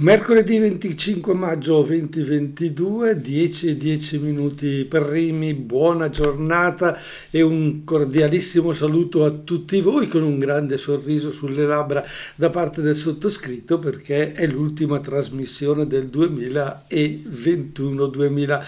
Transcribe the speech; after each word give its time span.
Mercoledì 0.00 0.58
25 0.58 1.34
maggio 1.34 1.82
2022, 1.82 3.20
10 3.20 3.68
e 3.68 3.76
10 3.76 4.18
minuti 4.18 4.86
primi, 4.88 5.52
buona 5.52 6.08
giornata 6.08 6.96
e 7.28 7.42
un 7.42 7.84
cordialissimo 7.84 8.72
saluto 8.72 9.26
a 9.26 9.30
tutti 9.30 9.78
voi 9.82 10.08
con 10.08 10.22
un 10.22 10.38
grande 10.38 10.78
sorriso 10.78 11.30
sulle 11.30 11.66
labbra 11.66 12.02
da 12.34 12.48
parte 12.48 12.80
del 12.80 12.96
sottoscritto 12.96 13.78
perché 13.78 14.32
è 14.32 14.46
l'ultima 14.46 15.00
trasmissione 15.00 15.86
del 15.86 16.06
2021-2022. 16.06 18.62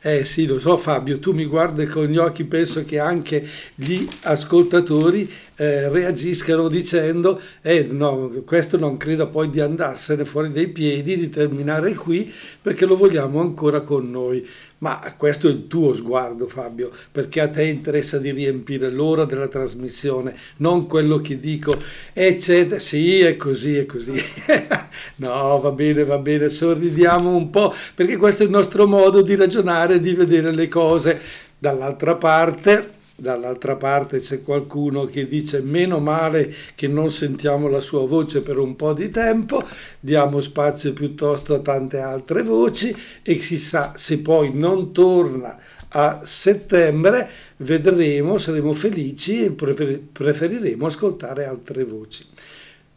Eh 0.00 0.24
sì, 0.26 0.46
lo 0.46 0.58
so 0.60 0.76
Fabio, 0.76 1.18
tu 1.18 1.32
mi 1.32 1.46
guardi 1.46 1.86
con 1.86 2.04
gli 2.04 2.18
occhi, 2.18 2.44
penso 2.44 2.84
che 2.84 2.98
anche 2.98 3.42
gli 3.74 4.06
ascoltatori 4.24 5.26
eh, 5.56 5.88
reagiscano 5.88 6.68
dicendo 6.68 7.40
eh 7.62 7.84
no, 7.90 8.28
questo 8.44 8.76
non 8.76 8.98
credo 8.98 9.28
poi 9.28 9.48
di 9.48 9.60
andarsene 9.60 10.26
fuori 10.26 10.52
dai 10.52 10.68
piedi, 10.68 11.16
di 11.16 11.30
terminare 11.30 11.94
qui 11.94 12.30
perché 12.60 12.84
lo 12.84 12.96
vogliamo 12.96 13.40
ancora 13.40 13.80
con 13.80 14.10
noi. 14.10 14.46
Ma 14.84 15.00
questo 15.16 15.48
è 15.48 15.50
il 15.50 15.66
tuo 15.66 15.94
sguardo 15.94 16.46
Fabio, 16.46 16.90
perché 17.10 17.40
a 17.40 17.48
te 17.48 17.64
interessa 17.64 18.18
di 18.18 18.30
riempire 18.32 18.90
l'ora 18.90 19.24
della 19.24 19.48
trasmissione, 19.48 20.36
non 20.58 20.86
quello 20.86 21.22
che 21.22 21.40
dico, 21.40 21.74
eccetera, 22.12 22.78
sì, 22.78 23.20
è 23.20 23.34
così, 23.38 23.78
è 23.78 23.86
così. 23.86 24.12
no, 25.16 25.58
va 25.58 25.70
bene, 25.70 26.04
va 26.04 26.18
bene, 26.18 26.50
sorridiamo 26.50 27.34
un 27.34 27.48
po', 27.48 27.72
perché 27.94 28.18
questo 28.18 28.42
è 28.42 28.44
il 28.44 28.52
nostro 28.52 28.86
modo 28.86 29.22
di 29.22 29.34
ragionare, 29.36 30.00
di 30.00 30.12
vedere 30.12 30.52
le 30.52 30.68
cose. 30.68 31.18
Dall'altra 31.56 32.16
parte, 32.16 32.93
Dall'altra 33.16 33.76
parte 33.76 34.18
c'è 34.18 34.42
qualcuno 34.42 35.04
che 35.04 35.28
dice 35.28 35.60
meno 35.60 36.00
male 36.00 36.52
che 36.74 36.88
non 36.88 37.12
sentiamo 37.12 37.68
la 37.68 37.78
sua 37.78 38.04
voce 38.08 38.42
per 38.42 38.58
un 38.58 38.74
po' 38.74 38.92
di 38.92 39.08
tempo, 39.08 39.62
diamo 40.00 40.40
spazio 40.40 40.92
piuttosto 40.92 41.54
a 41.54 41.60
tante 41.60 42.00
altre 42.00 42.42
voci 42.42 42.94
e 43.22 43.38
chissà 43.38 43.92
se 43.96 44.18
poi 44.18 44.50
non 44.52 44.90
torna 44.90 45.56
a 45.90 46.22
settembre, 46.24 47.28
vedremo, 47.58 48.38
saremo 48.38 48.72
felici 48.72 49.44
e 49.44 49.52
preferiremo 49.52 50.84
ascoltare 50.84 51.44
altre 51.44 51.84
voci. 51.84 52.26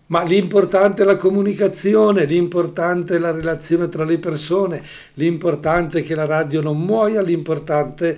Ma 0.07 0.23
l'importante 0.23 1.03
è 1.03 1.05
la 1.05 1.17
comunicazione, 1.17 2.25
l'importante 2.25 3.17
è 3.17 3.19
la 3.19 3.31
relazione 3.31 3.87
tra 3.87 4.03
le 4.03 4.17
persone, 4.17 4.81
l'importante 5.13 5.99
è 5.99 6.03
che 6.03 6.15
la 6.15 6.25
radio 6.25 6.61
non 6.61 6.81
muoia, 6.81 7.21
l'importante 7.21 8.09
è 8.09 8.17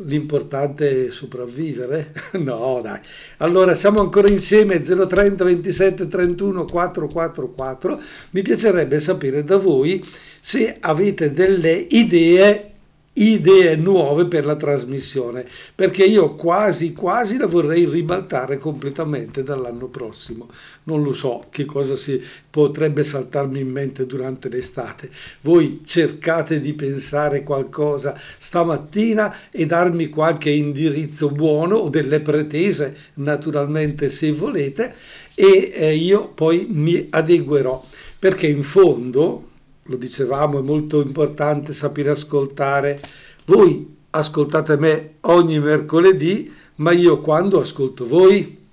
L'importante 0.00 1.06
è 1.06 1.10
sopravvivere? 1.10 2.12
No, 2.36 2.80
dai. 2.82 3.00
Allora, 3.38 3.74
siamo 3.74 4.00
ancora 4.00 4.28
insieme 4.28 4.82
030 4.82 5.42
27 5.42 6.06
31 6.06 6.64
444. 6.66 8.00
Mi 8.30 8.42
piacerebbe 8.42 9.00
sapere 9.00 9.42
da 9.42 9.56
voi 9.56 10.04
se 10.38 10.76
avete 10.80 11.32
delle 11.32 11.72
idee 11.72 12.75
idee 13.18 13.76
nuove 13.76 14.26
per 14.26 14.44
la 14.44 14.56
trasmissione, 14.56 15.46
perché 15.74 16.04
io 16.04 16.34
quasi 16.34 16.92
quasi 16.92 17.36
la 17.38 17.46
vorrei 17.46 17.86
ribaltare 17.86 18.58
completamente 18.58 19.42
dall'anno 19.42 19.86
prossimo. 19.86 20.48
Non 20.84 21.02
lo 21.02 21.12
so 21.12 21.46
che 21.50 21.64
cosa 21.64 21.96
si 21.96 22.22
potrebbe 22.50 23.04
saltarmi 23.04 23.60
in 23.60 23.70
mente 23.70 24.06
durante 24.06 24.48
l'estate. 24.48 25.10
Voi 25.40 25.82
cercate 25.84 26.60
di 26.60 26.74
pensare 26.74 27.42
qualcosa 27.42 28.18
stamattina 28.38 29.34
e 29.50 29.66
darmi 29.66 30.08
qualche 30.08 30.50
indirizzo 30.50 31.30
buono 31.30 31.76
o 31.76 31.88
delle 31.88 32.20
pretese, 32.20 32.96
naturalmente 33.14 34.10
se 34.10 34.32
volete, 34.32 34.94
e 35.34 35.72
eh, 35.74 35.94
io 35.94 36.28
poi 36.28 36.66
mi 36.68 37.06
adeguerò, 37.10 37.82
perché 38.18 38.46
in 38.46 38.62
fondo 38.62 39.54
lo 39.86 39.96
dicevamo, 39.96 40.58
è 40.58 40.62
molto 40.62 41.00
importante 41.00 41.72
sapere 41.72 42.10
ascoltare. 42.10 43.00
Voi 43.46 43.94
ascoltate 44.10 44.76
me 44.76 45.14
ogni 45.22 45.58
mercoledì, 45.58 46.52
ma 46.76 46.92
io 46.92 47.20
quando 47.20 47.60
ascolto 47.60 48.06
voi 48.06 48.64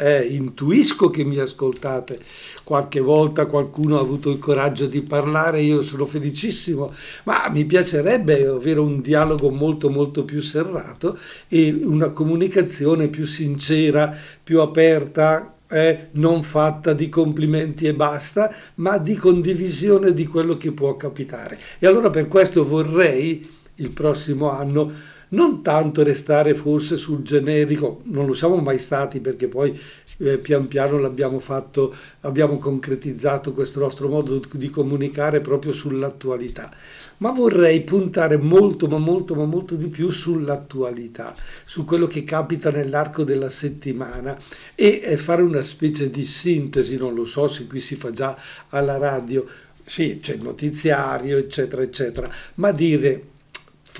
eh, 0.00 0.22
intuisco 0.22 1.10
che 1.10 1.24
mi 1.24 1.38
ascoltate. 1.38 2.18
Qualche 2.64 3.00
volta 3.00 3.46
qualcuno 3.46 3.98
ha 3.98 4.00
avuto 4.00 4.30
il 4.30 4.38
coraggio 4.38 4.86
di 4.86 5.02
parlare, 5.02 5.60
io 5.60 5.82
sono 5.82 6.06
felicissimo, 6.06 6.92
ma 7.24 7.48
mi 7.50 7.64
piacerebbe 7.64 8.46
avere 8.46 8.80
un 8.80 9.00
dialogo 9.00 9.50
molto 9.50 9.90
molto 9.90 10.24
più 10.24 10.40
serrato 10.40 11.18
e 11.48 11.70
una 11.82 12.10
comunicazione 12.10 13.08
più 13.08 13.26
sincera, 13.26 14.16
più 14.42 14.60
aperta, 14.60 15.54
eh, 15.70 16.08
non 16.12 16.42
fatta 16.42 16.92
di 16.92 17.08
complimenti 17.08 17.86
e 17.86 17.94
basta, 17.94 18.52
ma 18.76 18.98
di 18.98 19.14
condivisione 19.16 20.12
di 20.12 20.26
quello 20.26 20.56
che 20.56 20.72
può 20.72 20.96
capitare. 20.96 21.58
E 21.78 21.86
allora 21.86 22.10
per 22.10 22.28
questo 22.28 22.66
vorrei 22.66 23.48
il 23.76 23.92
prossimo 23.92 24.50
anno 24.50 24.92
non 25.30 25.62
tanto 25.62 26.02
restare 26.02 26.54
forse 26.54 26.96
sul 26.96 27.22
generico, 27.22 28.00
non 28.04 28.26
lo 28.26 28.34
siamo 28.34 28.56
mai 28.56 28.78
stati 28.78 29.20
perché 29.20 29.46
poi 29.46 29.78
eh, 30.18 30.38
pian 30.38 30.66
piano 30.66 30.98
l'abbiamo 30.98 31.38
fatto, 31.38 31.94
abbiamo 32.22 32.58
concretizzato 32.58 33.52
questo 33.52 33.78
nostro 33.80 34.08
modo 34.08 34.40
di 34.52 34.70
comunicare 34.70 35.40
proprio 35.40 35.72
sull'attualità 35.72 36.74
ma 37.20 37.30
vorrei 37.32 37.82
puntare 37.82 38.38
molto, 38.38 38.86
ma 38.86 38.98
molto, 38.98 39.34
ma 39.34 39.44
molto 39.44 39.74
di 39.76 39.88
più 39.88 40.10
sull'attualità, 40.10 41.34
su 41.64 41.84
quello 41.84 42.06
che 42.06 42.24
capita 42.24 42.70
nell'arco 42.70 43.24
della 43.24 43.50
settimana 43.50 44.38
e 44.74 45.16
fare 45.18 45.42
una 45.42 45.62
specie 45.62 46.10
di 46.10 46.24
sintesi, 46.24 46.96
non 46.96 47.14
lo 47.14 47.24
so 47.24 47.46
se 47.46 47.66
qui 47.66 47.80
si 47.80 47.96
fa 47.96 48.10
già 48.10 48.36
alla 48.70 48.96
radio, 48.96 49.46
sì, 49.84 50.20
c'è 50.20 50.34
il 50.34 50.42
notiziario, 50.42 51.36
eccetera, 51.36 51.82
eccetera, 51.82 52.30
ma 52.54 52.72
dire, 52.72 53.22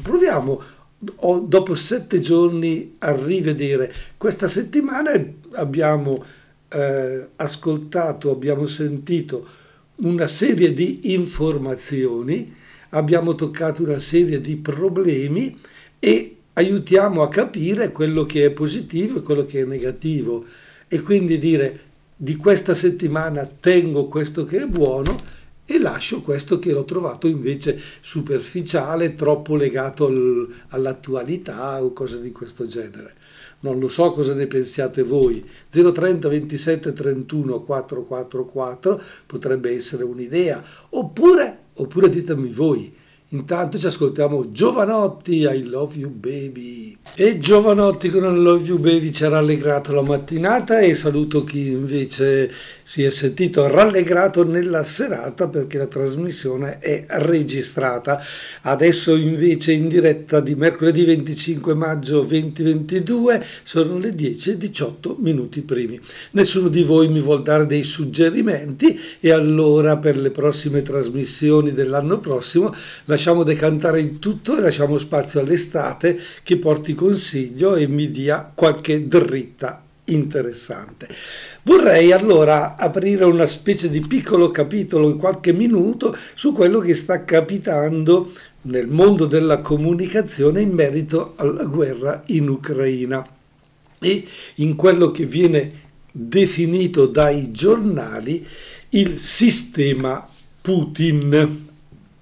proviamo 0.03 0.63
dopo 1.43 1.75
sette 1.75 2.21
giorni 2.21 2.97
a 2.99 3.13
rivedere. 3.13 3.93
Questa 4.17 4.49
settimana 4.49 5.13
abbiamo 5.53 6.25
eh, 6.69 7.29
ascoltato, 7.37 8.31
abbiamo 8.31 8.67
sentito 8.67 9.59
una 9.97 10.27
serie 10.27 10.73
di 10.73 11.13
informazioni 11.15 12.57
abbiamo 12.91 13.35
toccato 13.35 13.83
una 13.83 13.99
serie 13.99 14.41
di 14.41 14.57
problemi 14.57 15.57
e 15.99 16.37
aiutiamo 16.55 17.23
a 17.23 17.29
capire 17.29 17.93
quello 17.93 18.25
che 18.25 18.45
è 18.47 18.51
positivo 18.51 19.19
e 19.19 19.23
quello 19.23 19.45
che 19.45 19.61
è 19.61 19.65
negativo 19.65 20.45
e 20.89 21.01
quindi 21.01 21.39
dire 21.39 21.81
di 22.17 22.37
questa 22.37 22.75
settimana 22.75 23.47
tengo 23.47 24.07
questo 24.09 24.45
che 24.45 24.63
è 24.63 24.67
buono 24.67 25.39
e 25.65 25.79
lascio 25.79 26.21
questo 26.21 26.59
che 26.59 26.73
l'ho 26.73 26.85
trovato 26.85 27.29
invece 27.29 27.81
superficiale, 28.01 29.15
troppo 29.15 29.55
legato 29.55 30.07
al, 30.07 30.49
all'attualità 30.71 31.83
o 31.83 31.93
cose 31.93 32.21
di 32.21 32.33
questo 32.33 32.67
genere. 32.67 33.15
Non 33.61 33.79
lo 33.79 33.89
so 33.89 34.11
cosa 34.13 34.35
ne 34.35 34.47
pensiate 34.47 35.03
voi. 35.03 35.49
030 35.69 36.29
27 36.29 36.93
31 36.93 37.61
444 37.63 39.03
potrebbe 39.27 39.71
essere 39.71 40.03
un'idea 40.03 40.63
oppure 40.91 41.59
oppure 41.81 42.09
ditemi 42.09 42.51
voi. 42.51 42.99
Intanto 43.33 43.79
ci 43.79 43.87
ascoltiamo 43.87 44.51
Giovanotti, 44.51 45.43
I 45.43 45.63
Love 45.63 45.97
You 45.97 46.11
Baby. 46.11 46.97
E 47.15 47.39
Giovanotti 47.39 48.11
con 48.11 48.25
I 48.25 48.37
Love 48.37 48.65
You 48.65 48.79
Baby 48.79 49.13
ci 49.13 49.25
ha 49.25 49.29
rallegrato 49.29 49.93
la 49.93 50.03
mattinata 50.03 50.81
e 50.81 50.95
saluto 50.95 51.45
chi 51.45 51.71
invece 51.71 52.51
si 52.91 53.05
è 53.05 53.11
sentito 53.11 53.69
rallegrato 53.69 54.45
nella 54.45 54.83
serata 54.83 55.47
perché 55.47 55.79
la 55.79 55.87
trasmissione 55.87 56.81
è 56.81 57.05
registrata. 57.07 58.21
Adesso 58.63 59.15
invece 59.15 59.71
in 59.71 59.87
diretta 59.87 60.41
di 60.41 60.57
mercoledì 60.57 61.05
25 61.05 61.75
maggio 61.75 62.23
2022 62.23 63.45
sono 63.63 63.97
le 63.97 64.13
10 64.13 64.51
e 64.51 64.57
18 64.57 65.19
minuti 65.21 65.63
primi. 65.63 66.01
Nessuno 66.33 66.67
di 66.67 66.83
voi 66.83 67.07
mi 67.07 67.21
vuol 67.21 67.45
dare 67.45 67.67
dei 67.67 67.85
suggerimenti 67.85 68.99
e 69.21 69.31
allora 69.31 69.97
per 69.97 70.17
le 70.17 70.33
prossime 70.33 70.83
trasmissioni 70.83 71.73
dell'anno 71.73 72.19
prossimo 72.19 72.75
lasciamo 73.05 73.45
decantare 73.45 74.01
il 74.01 74.19
tutto 74.19 74.57
e 74.57 74.61
lasciamo 74.61 74.99
spazio 74.99 75.39
all'estate 75.39 76.19
che 76.43 76.57
porti 76.57 76.95
consiglio 76.95 77.77
e 77.77 77.87
mi 77.87 78.11
dia 78.11 78.51
qualche 78.53 79.07
dritta 79.07 79.85
interessante. 80.13 81.09
Vorrei 81.63 82.13
allora 82.13 82.77
aprire 82.77 83.25
una 83.25 83.47
specie 83.47 83.91
di 83.91 84.01
piccolo 84.01 84.51
capitolo 84.51 85.09
in 85.11 85.19
qualche 85.19 85.53
minuto 85.53 86.17
su 86.35 86.53
quello 86.53 86.81
che 86.81 86.95
sta 86.95 87.25
capitando 87.25 88.33
nel 88.63 88.89
mondo 88.89 89.27
della 89.27 89.59
comunicazione 89.59 90.61
in 90.61 90.71
merito 90.71 91.35
alla 91.37 91.65
guerra 91.65 92.23
in 92.27 92.49
Ucraina 92.49 93.27
e 93.99 94.27
in 94.57 94.77
quello 94.77 95.11
che 95.11 95.27
viene 95.27 95.73
definito 96.13 97.07
dai 97.07 97.53
giornali 97.53 98.47
il 98.91 99.19
sistema 99.19 100.27
Putin 100.61 101.69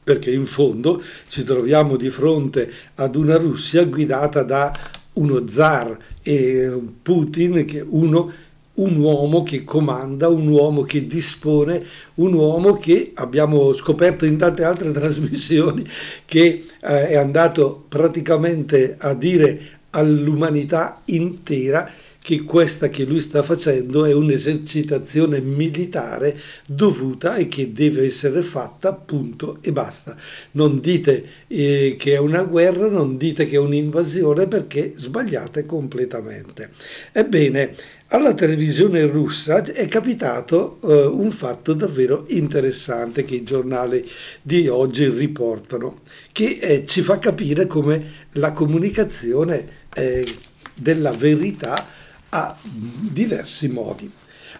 perché 0.09 0.31
in 0.31 0.47
fondo 0.47 1.03
ci 1.29 1.45
troviamo 1.45 1.97
di 1.97 2.09
fronte 2.09 2.73
ad 2.95 3.15
una 3.15 3.37
Russia 3.37 3.85
guidata 3.85 4.43
da 4.43 4.73
uno 5.19 5.47
zar 5.49 5.97
e 6.23 6.79
Putin 7.03 7.65
che 7.65 7.85
uno 7.87 8.33
un 8.79 8.97
uomo 8.99 9.43
che 9.43 9.65
comanda, 9.65 10.29
un 10.29 10.47
uomo 10.47 10.83
che 10.83 11.07
dispone, 11.07 11.85
un 12.15 12.33
uomo 12.33 12.75
che 12.75 13.11
abbiamo 13.15 13.73
scoperto 13.73 14.25
in 14.25 14.39
tante 14.39 14.63
altre 14.63 14.93
trasmissioni 14.95 15.85
che 16.25 16.65
eh, 16.81 17.09
è 17.09 17.17
andato 17.17 17.85
praticamente 17.89 18.97
a 18.99 19.15
dire 19.15 19.61
all'umanità 19.91 21.01
intera 21.07 21.91
che 22.29 22.43
questa 22.43 22.91
che 22.91 23.05
lui 23.05 23.23
sta 23.23 23.43
facendo 23.43 24.05
è 24.05 24.13
un'esercitazione 24.13 25.41
militare 25.41 26.39
dovuta 26.67 27.37
e 27.37 27.49
che 27.49 27.73
deve 27.73 28.05
essere 28.05 28.43
fatta, 28.43 28.93
punto 28.93 29.57
e 29.63 29.73
basta. 29.73 30.15
Non 30.51 30.79
dite 30.79 31.25
eh, 31.47 31.97
che 31.99 32.13
è 32.13 32.19
una 32.19 32.43
guerra, 32.43 32.87
non 32.89 33.17
dite 33.17 33.47
che 33.47 33.57
è 33.57 33.59
un'invasione 33.59 34.47
perché 34.47 34.93
sbagliate 34.95 35.65
completamente. 35.65 36.73
Ebbene, 37.13 37.75
alla 38.09 38.35
televisione 38.35 39.07
russa 39.07 39.65
è 39.65 39.89
capitato 39.89 40.81
eh, 40.83 41.07
un 41.07 41.31
fatto 41.31 41.73
davvero 41.73 42.25
interessante 42.29 43.25
che 43.25 43.37
i 43.37 43.43
giornali 43.43 44.07
di 44.43 44.69
oggi 44.69 45.09
riportano, 45.09 46.01
che 46.33 46.59
eh, 46.61 46.85
ci 46.85 47.01
fa 47.01 47.19
capire 47.19 47.67
come 47.67 48.27
la 48.33 48.53
comunicazione 48.53 49.67
eh, 49.95 50.27
della 50.75 51.13
verità 51.13 51.97
a 52.31 52.57
diversi 52.63 53.69
modi. 53.69 54.11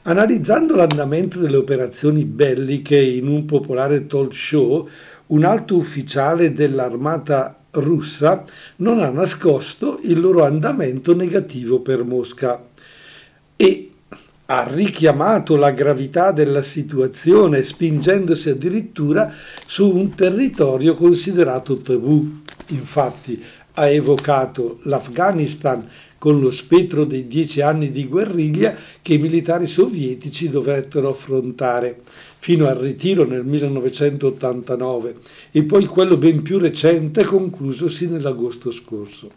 Analizzando 0.03 0.77
l'andamento 0.77 1.39
delle 1.39 1.57
operazioni 1.57 2.25
belliche 2.25 2.99
in 2.99 3.27
un 3.27 3.45
popolare 3.45 4.07
talk 4.07 4.33
show, 4.33 4.89
un 5.27 5.45
alto 5.45 5.77
ufficiale 5.77 6.53
dell'armata 6.53 7.59
russa 7.73 8.45
non 8.77 9.01
ha 9.01 9.11
nascosto 9.11 10.01
il 10.03 10.19
loro 10.21 10.45
andamento 10.45 11.15
negativo 11.15 11.81
per 11.81 12.05
Mosca 12.05 12.65
e 13.57 13.91
ha 14.47 14.67
richiamato 14.67 15.57
la 15.57 15.73
gravità 15.73 16.33
della 16.33 16.63
situazione 16.63 17.63
spingendosi 17.63 18.49
addirittura 18.49 19.31
su 19.67 19.95
un 19.95 20.15
territorio 20.15 20.95
considerato 20.95 21.77
tabù. 21.77 22.41
Infatti 22.69 23.45
ha 23.75 23.89
evocato 23.89 24.79
l'Afghanistan 24.85 25.87
con 26.19 26.41
lo 26.41 26.51
spettro 26.51 27.05
dei 27.05 27.27
dieci 27.27 27.61
anni 27.61 27.91
di 27.91 28.07
guerriglia 28.07 28.75
che 29.01 29.15
i 29.15 29.19
militari 29.19 29.67
sovietici 29.67 30.49
dovettero 30.49 31.09
affrontare 31.09 32.01
fino 32.41 32.67
al 32.67 32.77
ritiro 32.77 33.25
nel 33.25 33.45
1989 33.45 35.15
e 35.53 35.63
poi 35.65 35.87
quello 35.87 36.17
ben 36.17 36.43
più 36.43 36.59
recente 36.59 37.25
conclusosi 37.25 38.09
nell'agosto 38.09 38.71
scorso. 38.71 39.31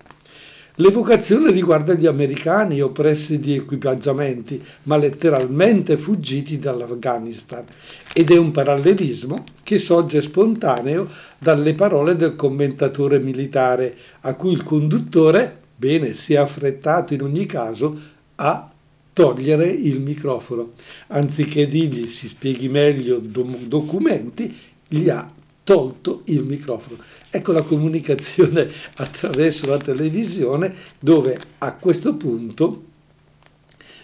L'evocazione 0.75 1.51
riguarda 1.51 1.94
gli 1.94 2.07
americani 2.07 2.80
oppressi 2.80 3.39
di 3.39 3.56
equipaggiamenti, 3.56 4.63
ma 4.84 4.95
letteralmente 4.95 5.98
fuggiti 5.98 6.57
dall'Afghanistan, 6.60 7.66
ed 8.13 8.31
è 8.31 8.38
un 8.38 8.51
parallelismo 8.51 9.44
che 9.63 9.77
sorge 9.77 10.22
spontaneo 10.22 11.10
dalle 11.38 11.75
parole 11.75 12.16
del 12.16 12.36
commentatore 12.36 13.19
militare, 13.19 13.95
a 14.22 14.34
cui 14.36 14.54
il 14.54 14.63
conduttore 14.63 15.61
Bene, 15.81 16.13
si 16.13 16.36
è 16.36 16.38
affrettato 16.38 17.16
in 17.16 17.24
ogni 17.24 17.48
caso 17.48 18.00
a 18.36 18.72
togliere 19.13 19.68
il 19.68 20.00
microfono. 20.00 20.74
Anziché 21.07 21.68
dirgli 21.68 22.06
si 22.06 22.28
spieghi 22.28 22.69
meglio 22.69 23.18
documenti, 23.18 24.56
gli 24.88 25.10
ha 25.10 25.28
tolto 25.63 26.22
il 26.25 26.44
microfono. 26.44 27.01
Ecco 27.31 27.51
la 27.51 27.63
comunicazione 27.63 28.69
attraverso 28.98 29.66
la 29.66 29.80
televisione 29.80 30.72
dove 31.00 31.36
a 31.57 31.74
questo 31.74 32.13
punto 32.13 32.84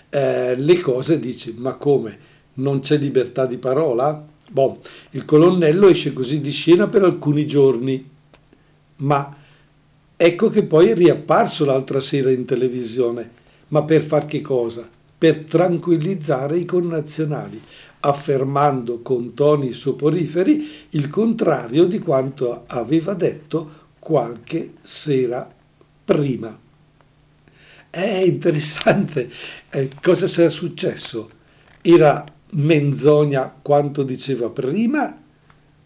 eh, 0.10 0.56
le 0.56 0.80
cose 0.80 1.20
dici 1.20 1.54
ma 1.60 1.76
come 1.76 2.18
non 2.56 2.80
c'è 2.80 2.98
libertà 2.98 3.46
di 3.46 3.58
parola? 3.58 4.26
Bon, 4.50 4.76
il 5.12 5.26
colonnello 5.26 5.90
esce 5.90 6.12
così 6.12 6.42
di 6.42 6.50
scena 6.50 6.88
per 6.88 7.04
alcuni 7.04 7.46
giorni, 7.46 8.04
ma 8.96 9.37
Ecco 10.20 10.50
che 10.50 10.64
poi 10.64 10.90
è 10.90 10.96
riapparso 10.96 11.64
l'altra 11.64 12.00
sera 12.00 12.32
in 12.32 12.44
televisione, 12.44 13.30
ma 13.68 13.84
per 13.84 14.02
far 14.02 14.26
che 14.26 14.42
cosa? 14.42 14.90
Per 15.16 15.44
tranquillizzare 15.44 16.58
i 16.58 16.66
connazionali, 16.66 17.62
affermando 18.00 19.04
con 19.04 19.36
toni 19.36 19.74
soporiferi 19.74 20.68
il 20.90 21.10
contrario 21.10 21.86
di 21.86 22.00
quanto 22.00 22.64
aveva 22.66 23.14
detto 23.14 23.70
qualche 24.00 24.74
sera 24.82 25.48
prima. 26.04 26.58
È 27.88 28.24
interessante 28.26 29.30
eh, 29.70 29.90
cosa 30.02 30.26
sia 30.26 30.50
successo. 30.50 31.30
Era 31.80 32.26
menzogna 32.54 33.54
quanto 33.62 34.02
diceva 34.02 34.50
prima 34.50 35.22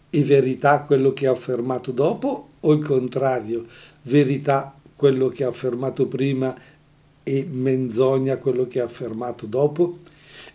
e 0.08 0.22
verità 0.22 0.84
quello 0.84 1.12
che 1.12 1.26
ha 1.26 1.32
affermato 1.32 1.90
dopo 1.90 2.48
o 2.60 2.72
il 2.72 2.84
contrario? 2.84 3.66
Verità 4.02 4.74
quello 4.94 5.28
che 5.28 5.44
ha 5.44 5.48
affermato 5.48 6.06
prima 6.06 6.54
e 7.22 7.48
menzogna 7.50 8.36
quello 8.36 8.66
che 8.66 8.80
ha 8.80 8.84
affermato 8.84 9.46
dopo? 9.46 9.98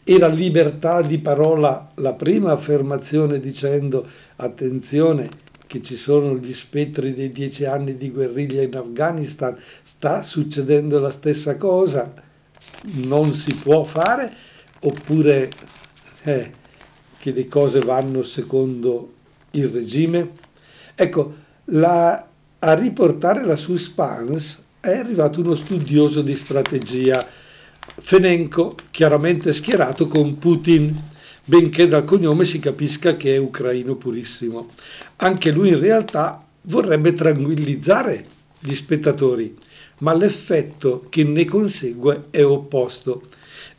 Era 0.03 0.27
libertà 0.27 1.01
di 1.01 1.19
parola 1.19 1.91
la 1.95 2.13
prima 2.13 2.51
affermazione 2.51 3.39
dicendo 3.39 4.07
attenzione 4.37 5.29
che 5.67 5.83
ci 5.83 5.97
sono 5.97 6.35
gli 6.37 6.53
spettri 6.53 7.13
dei 7.13 7.31
dieci 7.31 7.65
anni 7.65 7.97
di 7.97 8.09
guerriglia 8.09 8.61
in 8.61 8.75
Afghanistan, 8.75 9.55
sta 9.83 10.23
succedendo 10.23 10.97
la 10.97 11.11
stessa 11.11 11.57
cosa, 11.57 12.13
non 13.03 13.33
si 13.33 13.53
può 13.55 13.83
fare, 13.83 14.33
oppure 14.79 15.49
eh, 16.23 16.51
che 17.19 17.31
le 17.31 17.47
cose 17.49 17.79
vanno 17.79 18.23
secondo 18.23 19.13
il 19.51 19.67
regime? 19.67 20.31
Ecco, 20.95 21.35
la 21.65 22.26
a 22.59 22.73
riportare 22.73 23.45
la 23.45 23.55
suspense 23.55 24.63
è 24.79 24.97
arrivato 24.97 25.41
uno 25.41 25.53
studioso 25.53 26.21
di 26.21 26.35
strategia, 26.35 27.25
Fenenko, 27.99 28.75
chiaramente 28.89 29.53
schierato 29.53 30.07
con 30.07 30.37
Putin, 30.37 30.95
benché 31.43 31.87
dal 31.87 32.03
cognome 32.03 32.45
si 32.45 32.59
capisca 32.59 33.15
che 33.15 33.35
è 33.35 33.37
ucraino 33.37 33.95
purissimo. 33.95 34.69
Anche 35.17 35.51
lui 35.51 35.69
in 35.69 35.79
realtà 35.79 36.43
vorrebbe 36.63 37.13
tranquillizzare 37.13 38.25
gli 38.59 38.73
spettatori, 38.73 39.55
ma 39.99 40.13
l'effetto 40.13 41.05
che 41.09 41.23
ne 41.23 41.45
consegue 41.45 42.25
è 42.31 42.43
opposto. 42.43 43.23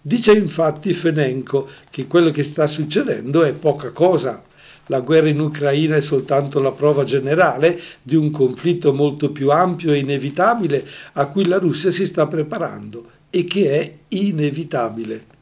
Dice 0.00 0.32
infatti 0.32 0.94
Fenenko 0.94 1.68
che 1.90 2.06
quello 2.06 2.30
che 2.30 2.44
sta 2.44 2.66
succedendo 2.66 3.42
è 3.42 3.52
poca 3.52 3.90
cosa 3.90 4.42
la 4.88 5.00
guerra 5.00 5.28
in 5.28 5.40
Ucraina 5.40 5.96
è 5.96 6.00
soltanto 6.00 6.60
la 6.60 6.72
prova 6.72 7.04
generale 7.04 7.80
di 8.02 8.16
un 8.16 8.30
conflitto 8.30 8.92
molto 8.92 9.30
più 9.32 9.50
ampio 9.50 9.92
e 9.92 9.98
inevitabile 9.98 10.86
a 11.14 11.26
cui 11.28 11.46
la 11.46 11.58
Russia 11.58 11.90
si 11.90 12.06
sta 12.06 12.26
preparando 12.26 13.10
e 13.30 13.44
che 13.44 13.70
è 13.70 13.96
inevitabile. 14.08 15.36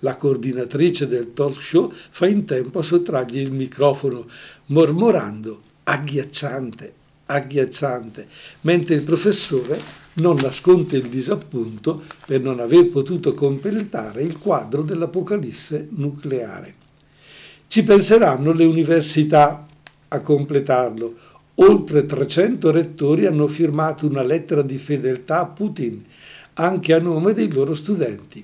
La 0.00 0.16
coordinatrice 0.16 1.08
del 1.08 1.32
talk 1.34 1.60
show 1.60 1.92
fa 2.10 2.26
in 2.26 2.44
tempo 2.44 2.78
a 2.78 2.82
sottrargli 2.82 3.38
il 3.38 3.50
microfono, 3.50 4.26
mormorando 4.66 5.60
agghiacciante, 5.84 6.92
agghiacciante, 7.26 8.28
mentre 8.62 8.94
il 8.94 9.02
professore 9.02 9.78
non 10.14 10.36
nasconde 10.40 10.96
il 10.98 11.08
disappunto 11.08 12.02
per 12.24 12.40
non 12.40 12.60
aver 12.60 12.88
potuto 12.90 13.34
completare 13.34 14.22
il 14.22 14.38
quadro 14.38 14.82
dell'apocalisse 14.82 15.88
nucleare. 15.90 16.86
Ci 17.70 17.82
penseranno 17.82 18.52
le 18.52 18.64
università 18.64 19.66
a 20.08 20.20
completarlo. 20.20 21.16
Oltre 21.56 22.06
300 22.06 22.70
rettori 22.70 23.26
hanno 23.26 23.46
firmato 23.46 24.06
una 24.06 24.22
lettera 24.22 24.62
di 24.62 24.78
fedeltà 24.78 25.40
a 25.40 25.46
Putin, 25.48 26.02
anche 26.54 26.94
a 26.94 26.98
nome 26.98 27.34
dei 27.34 27.52
loro 27.52 27.74
studenti, 27.74 28.42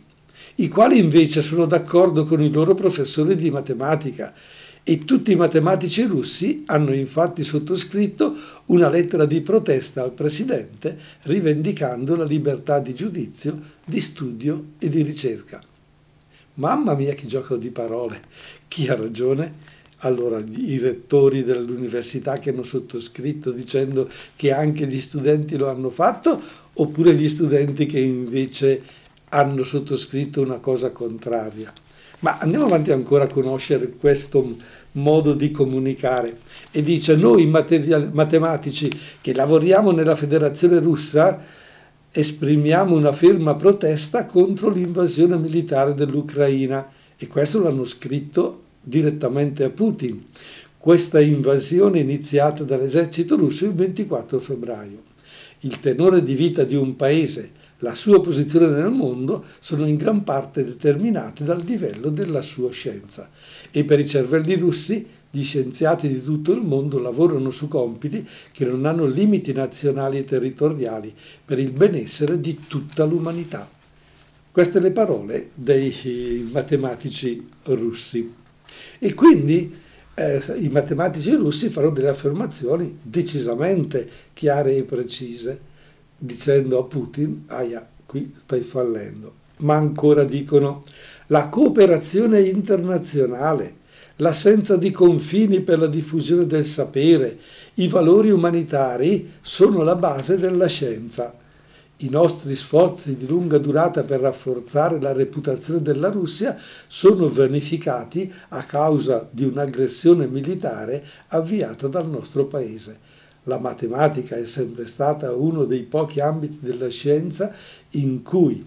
i 0.57 0.69
quali 0.69 0.99
invece 0.99 1.40
sono 1.40 1.64
d'accordo 1.64 2.26
con 2.26 2.43
i 2.43 2.50
loro 2.50 2.75
professori 2.75 3.35
di 3.35 3.50
matematica 3.50 4.35
e 4.83 4.99
tutti 5.07 5.33
i 5.33 5.37
matematici 5.37 6.02
russi 6.02 6.64
hanno 6.66 6.93
infatti 6.93 7.45
sottoscritto 7.45 8.37
una 8.66 8.90
lettera 8.90 9.25
di 9.25 9.40
protesta 9.40 10.02
al 10.02 10.12
presidente 10.12 10.99
rivendicando 11.23 12.14
la 12.14 12.25
libertà 12.25 12.78
di 12.78 12.93
giudizio, 12.93 13.59
di 13.87 14.02
studio 14.02 14.64
e 14.78 14.90
di 14.90 15.00
ricerca. 15.00 15.62
Mamma 16.57 16.95
mia 16.95 17.14
che 17.14 17.26
gioco 17.26 17.57
di 17.57 17.71
parole, 17.71 18.23
chi 18.68 18.88
ha 18.88 18.94
ragione? 18.94 19.73
Allora 19.99 20.42
i 20.54 20.78
rettori 20.78 21.44
dell'università 21.44 22.38
che 22.38 22.50
hanno 22.50 22.62
sottoscritto 22.62 23.52
dicendo 23.52 24.09
che 24.37 24.52
anche 24.52 24.87
gli 24.87 25.00
studenti 25.00 25.56
lo 25.56 25.71
hanno 25.71 25.88
fatto 25.88 26.40
oppure 26.75 27.14
gli 27.14 27.28
studenti 27.28 27.87
che 27.87 28.00
invece 28.00 28.83
hanno 29.30 29.64
sottoscritto 29.64 30.42
una 30.42 30.59
cosa 30.59 30.90
contraria. 30.90 31.73
Ma 32.21 32.38
andiamo 32.38 32.66
avanti 32.66 32.90
ancora 32.92 33.25
a 33.25 33.28
conoscere 33.28 33.90
questo 33.90 34.56
modo 34.92 35.35
di 35.35 35.50
comunicare. 35.50 36.38
E 36.71 36.83
dice, 36.83 37.16
noi 37.16 37.47
matematici 37.47 38.90
che 39.21 39.35
lavoriamo 39.35 39.90
nella 39.90 40.16
federazione 40.16 40.78
russa 40.78 41.40
esprimiamo 42.11 42.94
una 42.94 43.12
ferma 43.12 43.56
protesta 43.56 44.25
contro 44.26 44.71
l'invasione 44.71 45.37
militare 45.37 45.94
dell'Ucraina 45.94 46.88
e 47.16 47.26
questo 47.26 47.62
l'hanno 47.62 47.85
scritto 47.85 48.62
direttamente 48.80 49.64
a 49.64 49.71
Putin. 49.71 50.25
Questa 50.76 51.21
invasione 51.21 51.99
è 51.99 52.02
iniziata 52.02 52.62
dall'esercito 52.64 53.37
russo 53.37 53.64
il 53.64 53.75
24 53.75 54.38
febbraio. 54.38 55.02
Il 55.61 55.80
tenore 55.80 56.23
di 56.23 56.35
vita 56.35 56.64
di 56.64 56.75
un 56.75 56.94
paese, 56.94 57.62
la 57.78 57.94
sua 57.94 58.21
posizione 58.21 58.68
nel 58.68 58.90
mondo 58.90 59.44
sono 59.61 59.87
in 59.87 59.97
gran 59.97 60.25
parte 60.25 60.64
determinati 60.64 61.44
dal 61.44 61.62
livello 61.62 62.11
della 62.11 62.42
sua 62.42 62.71
scienza 62.71 63.30
e 63.71 63.85
per 63.85 63.99
i 63.99 64.06
cervelli 64.06 64.56
russi 64.56 65.06
gli 65.30 65.42
scienziati 65.42 66.06
di 66.06 66.23
tutto 66.23 66.52
il 66.52 66.61
mondo 66.61 67.00
lavorano 67.00 67.50
su 67.50 67.66
compiti 67.66 68.26
che 68.52 68.64
non 68.64 68.87
hanno 68.87 69.04
limiti 69.04 69.52
nazionali 69.52 70.18
e 70.18 70.25
territoriali 70.25 71.12
per 71.44 71.59
il 71.59 71.73
benessere 71.73 72.40
di 72.40 72.61
tutta 72.68 73.04
l'umanità. 73.04 73.68
Queste 74.54 74.78
le 74.78 74.92
parole 74.92 75.50
dei 75.52 76.49
matematici 76.52 77.44
russi. 77.64 78.32
E 79.00 79.12
quindi 79.12 79.76
eh, 80.14 80.40
i 80.61 80.68
matematici 80.68 81.34
russi 81.34 81.70
fanno 81.70 81.90
delle 81.90 82.11
affermazioni 82.11 82.96
decisamente 83.02 84.08
chiare 84.32 84.76
e 84.76 84.84
precise, 84.84 85.58
dicendo 86.16 86.78
a 86.78 86.84
Putin, 86.84 87.46
aia, 87.49 87.84
qui 88.06 88.32
stai 88.37 88.61
fallendo. 88.61 89.34
Ma 89.56 89.75
ancora 89.75 90.23
dicono, 90.23 90.84
la 91.26 91.49
cooperazione 91.49 92.38
internazionale 92.42 93.75
l'assenza 94.18 94.76
di 94.76 94.92
confini 94.92 95.62
per 95.62 95.80
la 95.80 95.88
diffusione 95.88 96.46
del 96.46 96.64
sapere, 96.64 97.40
i 97.75 97.88
valori 97.88 98.30
umanitari 98.30 99.32
sono 99.40 99.82
la 99.82 99.96
base 99.96 100.37
della 100.37 100.68
scienza. 100.68 101.42
I 102.04 102.08
nostri 102.08 102.54
sforzi 102.54 103.16
di 103.16 103.26
lunga 103.26 103.58
durata 103.58 104.02
per 104.02 104.20
rafforzare 104.20 105.00
la 105.00 105.12
reputazione 105.12 105.82
della 105.82 106.11
Russia 106.11 106.56
sono 106.87 107.28
vanificati 107.28 108.32
a 108.49 108.62
causa 108.64 109.26
di 109.30 109.44
un'aggressione 109.44 110.26
militare 110.26 111.04
avviata 111.28 111.88
dal 111.88 112.08
nostro 112.08 112.46
paese. 112.46 112.99
La 113.44 113.58
matematica 113.58 114.37
è 114.37 114.46
sempre 114.46 114.87
stata 114.87 115.34
uno 115.34 115.64
dei 115.64 115.82
pochi 115.82 116.20
ambiti 116.20 116.58
della 116.61 116.88
scienza 116.88 117.52
in 117.90 118.23
cui 118.23 118.64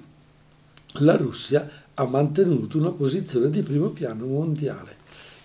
la 1.00 1.16
Russia 1.16 1.70
ha 1.94 2.06
mantenuto 2.06 2.78
una 2.78 2.92
posizione 2.92 3.50
di 3.50 3.62
primo 3.64 3.90
piano 3.90 4.26
mondiale 4.26 4.98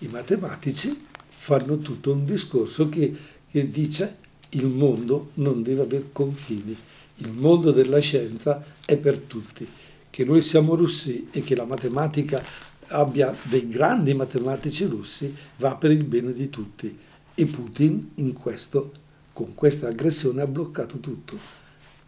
i 0.03 0.07
matematici 0.07 1.05
fanno 1.29 1.77
tutto 1.79 2.11
un 2.11 2.25
discorso 2.25 2.89
che, 2.89 3.15
che 3.49 3.69
dice 3.69 4.17
il 4.49 4.67
mondo 4.67 5.29
non 5.35 5.63
deve 5.63 5.81
avere 5.83 6.09
confini, 6.11 6.75
il 7.17 7.31
mondo 7.31 7.71
della 7.71 7.99
scienza 7.99 8.63
è 8.85 8.97
per 8.97 9.17
tutti, 9.17 9.67
che 10.09 10.25
noi 10.25 10.41
siamo 10.41 10.75
russi 10.75 11.27
e 11.31 11.41
che 11.41 11.55
la 11.55 11.65
matematica 11.65 12.43
abbia 12.87 13.35
dei 13.43 13.67
grandi 13.67 14.13
matematici 14.13 14.85
russi 14.85 15.33
va 15.57 15.75
per 15.75 15.91
il 15.91 16.03
bene 16.03 16.33
di 16.33 16.49
tutti 16.49 16.95
e 17.35 17.45
Putin 17.45 18.11
in 18.15 18.33
questo, 18.33 18.91
con 19.33 19.55
questa 19.55 19.87
aggressione 19.87 20.41
ha 20.41 20.47
bloccato 20.47 20.99
tutto. 20.99 21.37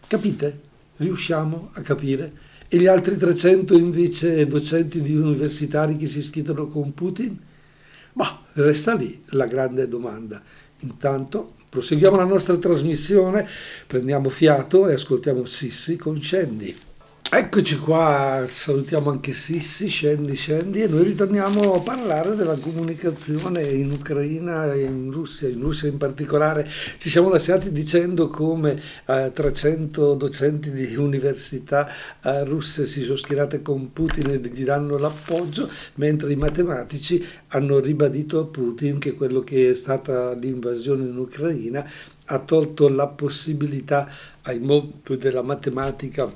Capite? 0.08 0.62
Riusciamo 0.98 1.72
a 1.74 1.82
capire? 1.82 2.32
E 2.68 2.78
gli 2.78 2.88
altri 2.88 3.18
300 3.18 3.76
invece 3.76 4.46
docenti 4.48 5.02
di 5.02 5.16
universitari 5.16 5.96
che 5.96 6.08
si 6.08 6.22
schierano 6.22 6.68
con 6.68 6.94
Putin? 6.94 7.38
Ma 8.14 8.46
resta 8.54 8.94
lì 8.96 9.22
la 9.30 9.46
grande 9.46 9.88
domanda. 9.88 10.42
Intanto 10.80 11.54
proseguiamo 11.70 12.16
la 12.16 12.24
nostra 12.24 12.56
trasmissione, 12.58 13.48
prendiamo 13.88 14.30
fiato 14.30 14.88
e 14.88 14.94
ascoltiamo 14.94 15.46
Sissi 15.46 15.98
con 15.98 16.22
Scendi. 16.22 16.76
Eccoci 17.28 17.80
qua, 17.80 18.46
salutiamo 18.48 19.10
anche 19.10 19.34
Sissi, 19.34 19.88
scendi, 19.88 20.36
scendi 20.36 20.84
e 20.84 20.88
noi 20.88 21.04
ritorniamo 21.06 21.74
a 21.74 21.80
parlare 21.80 22.36
della 22.36 22.56
comunicazione 22.56 23.64
in 23.64 23.92
Ucraina 23.92 24.72
e 24.72 24.84
in 24.84 25.12
Russia, 25.12 25.50
in 25.50 25.60
Russia 25.60 25.90
in 25.90 25.98
particolare. 25.98 26.70
Ci 26.98 27.10
siamo 27.10 27.30
lasciati 27.30 27.72
dicendo 27.72 28.30
come 28.30 28.80
eh, 29.08 29.32
300 29.34 30.14
docenti 30.14 30.72
di 30.72 30.96
università 30.96 31.90
eh, 32.22 32.44
russe 32.46 32.86
si 32.86 33.02
sono 33.02 33.18
schierate 33.18 33.62
con 33.64 33.92
Putin 33.92 34.30
e 34.30 34.38
gli 34.38 34.64
danno 34.64 34.98
l'appoggio, 34.98 35.68
mentre 35.96 36.32
i 36.32 36.36
matematici 36.38 37.26
hanno 37.50 37.80
ribadito 37.80 38.40
a 38.40 38.46
Putin 38.46 39.00
che 39.00 39.16
quello 39.16 39.42
che 39.42 39.72
è 39.72 39.74
stata 39.74 40.34
l'invasione 40.36 41.04
in 41.04 41.18
Ucraina 41.18 41.90
ha 42.28 42.40
tolto 42.40 42.88
la 42.88 43.08
possibilità 43.08 44.10
ai 44.44 44.60
mondo 44.60 45.16
della 45.16 45.42
matematica 45.42 46.32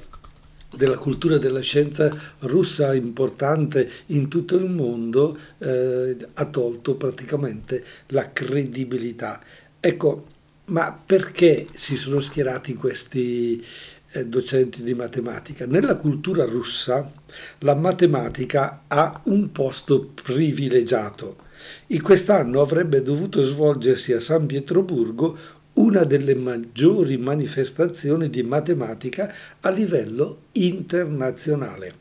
della 0.76 0.98
cultura 0.98 1.36
e 1.36 1.40
della 1.40 1.62
scienza 1.62 2.16
russa 2.40 2.94
importante 2.94 3.90
in 4.08 4.28
tutto 4.28 4.56
il 4.56 4.70
mondo 4.70 5.38
eh, 5.58 6.18
ha 6.34 6.46
tolto 6.46 6.96
praticamente 6.96 7.84
la 8.08 8.32
credibilità. 8.32 9.42
Ecco, 9.80 10.26
ma 10.66 10.92
perché 11.04 11.68
si 11.74 11.96
sono 11.96 12.20
schierati 12.20 12.76
questi 12.76 13.64
eh, 14.12 14.26
docenti 14.26 14.84
di 14.84 14.94
matematica? 14.94 15.66
Nella 15.66 15.96
cultura 15.96 16.46
russa 16.46 17.12
la 17.60 17.76
matematica 17.76 18.84
ha 18.88 19.22
un 19.26 19.52
posto 19.52 20.12
privilegiato. 20.22 21.48
In 21.88 22.02
quest'anno 22.02 22.62
avrebbe 22.62 23.02
dovuto 23.02 23.44
svolgersi 23.44 24.14
a 24.14 24.20
San 24.20 24.46
Pietroburgo 24.46 25.38
una 25.74 26.04
delle 26.04 26.36
maggiori 26.36 27.18
manifestazioni 27.18 28.30
di 28.30 28.44
matematica 28.44 29.34
a 29.62 29.70
livello 29.70 30.44
internazionale. 30.54 31.94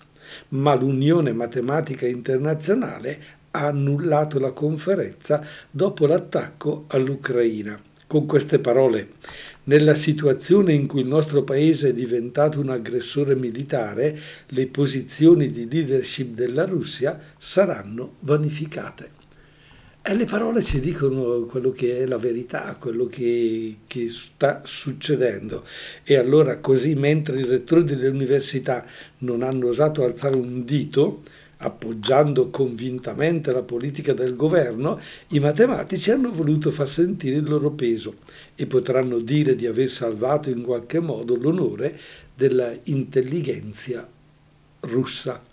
Ma 0.49 0.75
l'Unione 0.75 1.33
Matematica 1.33 2.07
Internazionale 2.07 3.37
ha 3.53 3.67
annullato 3.67 4.39
la 4.39 4.53
conferenza 4.53 5.45
dopo 5.71 6.07
l'attacco 6.07 6.85
all'Ucraina. 6.89 7.81
Con 8.07 8.25
queste 8.25 8.59
parole, 8.59 9.11
nella 9.65 9.95
situazione 9.95 10.73
in 10.73 10.87
cui 10.87 11.03
il 11.03 11.07
nostro 11.07 11.43
paese 11.45 11.91
è 11.91 11.93
diventato 11.93 12.59
un 12.59 12.71
aggressore 12.71 13.35
militare, 13.35 14.19
le 14.47 14.67
posizioni 14.67 15.51
di 15.51 15.69
leadership 15.69 16.35
della 16.35 16.65
Russia 16.65 17.21
saranno 17.37 18.15
vanificate. 18.21 19.18
E 20.11 20.15
le 20.15 20.25
parole 20.25 20.62
ci 20.62 20.81
dicono 20.81 21.41
quello 21.41 21.71
che 21.71 21.99
è 21.99 22.07
la 22.07 22.17
verità, 22.17 22.75
quello 22.81 23.09
che, 23.09 23.81
che, 23.87 24.09
sta 24.09 24.62
succedendo. 24.65 25.67
E 26.03 26.17
allora 26.17 26.61
così, 26.61 26.95
mentre 26.95 27.38
i 27.38 27.45
rettori 27.45 27.85
delle 27.85 28.09
università 28.09 28.87
non 29.19 29.43
hanno 29.43 29.69
osato 29.69 30.05
alzare 30.05 30.35
un 30.35 30.65
dito, 30.65 31.25
appoggiando 31.59 32.49
convintamente 32.49 33.53
la 33.53 33.61
politica 33.61 34.15
del 34.15 34.35
governo, 34.35 34.99
i 35.29 35.41
matematici 35.41 36.11
hanno 36.11 36.33
voluto 36.33 36.71
far 36.71 36.88
sentire 36.88 37.37
il 37.37 37.45
loro 37.47 37.73
peso 37.73 38.15
e 38.55 38.65
potranno 38.65 39.19
dire 39.19 39.55
di 39.57 39.67
aver 39.67 39.91
salvato 39.91 40.49
in 40.49 40.62
qualche 40.62 41.00
modo 41.00 41.37
l'onore 41.37 42.00
della 42.35 42.75
intelligenza 42.85 44.09
russa. 44.81 45.45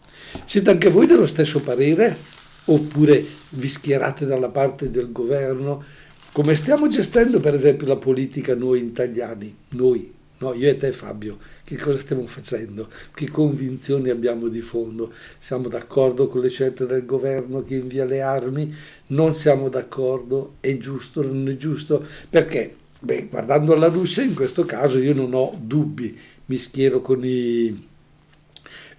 Siete 0.46 0.70
anche 0.70 0.90
voi 0.90 1.08
dello 1.08 1.26
stesso 1.26 1.60
parere? 1.60 2.45
Oppure 2.66 3.24
vi 3.50 3.68
schierate 3.68 4.26
dalla 4.26 4.50
parte 4.50 4.90
del 4.90 5.12
governo? 5.12 5.84
Come 6.32 6.56
stiamo 6.56 6.88
gestendo 6.88 7.40
per 7.40 7.54
esempio 7.54 7.88
la 7.88 7.96
politica 7.96 8.56
noi 8.56 8.84
italiani? 8.84 9.56
Noi, 9.70 10.12
no, 10.40 10.54
io 10.54 10.70
e 10.70 10.76
te 10.76 10.92
Fabio, 10.92 11.38
che 11.64 11.78
cosa 11.78 12.00
stiamo 12.00 12.26
facendo? 12.28 12.90
Che 13.14 13.30
convinzioni 13.30 14.10
abbiamo 14.10 14.48
di 14.50 14.62
fondo? 14.62 15.14
Siamo 15.40 15.70
d'accordo 15.70 16.28
con 16.28 16.42
le 16.42 16.50
scelte 16.50 16.86
del 16.86 17.06
governo 17.06 17.64
che 17.64 17.76
invia 17.76 18.04
le 18.06 18.22
armi? 18.22 18.74
Non 19.08 19.34
siamo 19.34 19.70
d'accordo? 19.70 20.56
È 20.60 20.78
giusto 20.78 21.24
non 21.24 21.48
è 21.48 21.56
giusto? 21.56 22.06
Perché? 22.30 22.76
Beh, 23.00 23.28
guardando 23.30 23.74
alla 23.74 23.88
Russia 23.88 24.24
in 24.24 24.34
questo 24.34 24.66
caso 24.66 24.98
io 24.98 25.14
non 25.14 25.34
ho 25.34 25.56
dubbi, 25.58 26.18
mi 26.48 26.58
schiero 26.58 27.02
con 27.02 27.24
i 27.24 27.88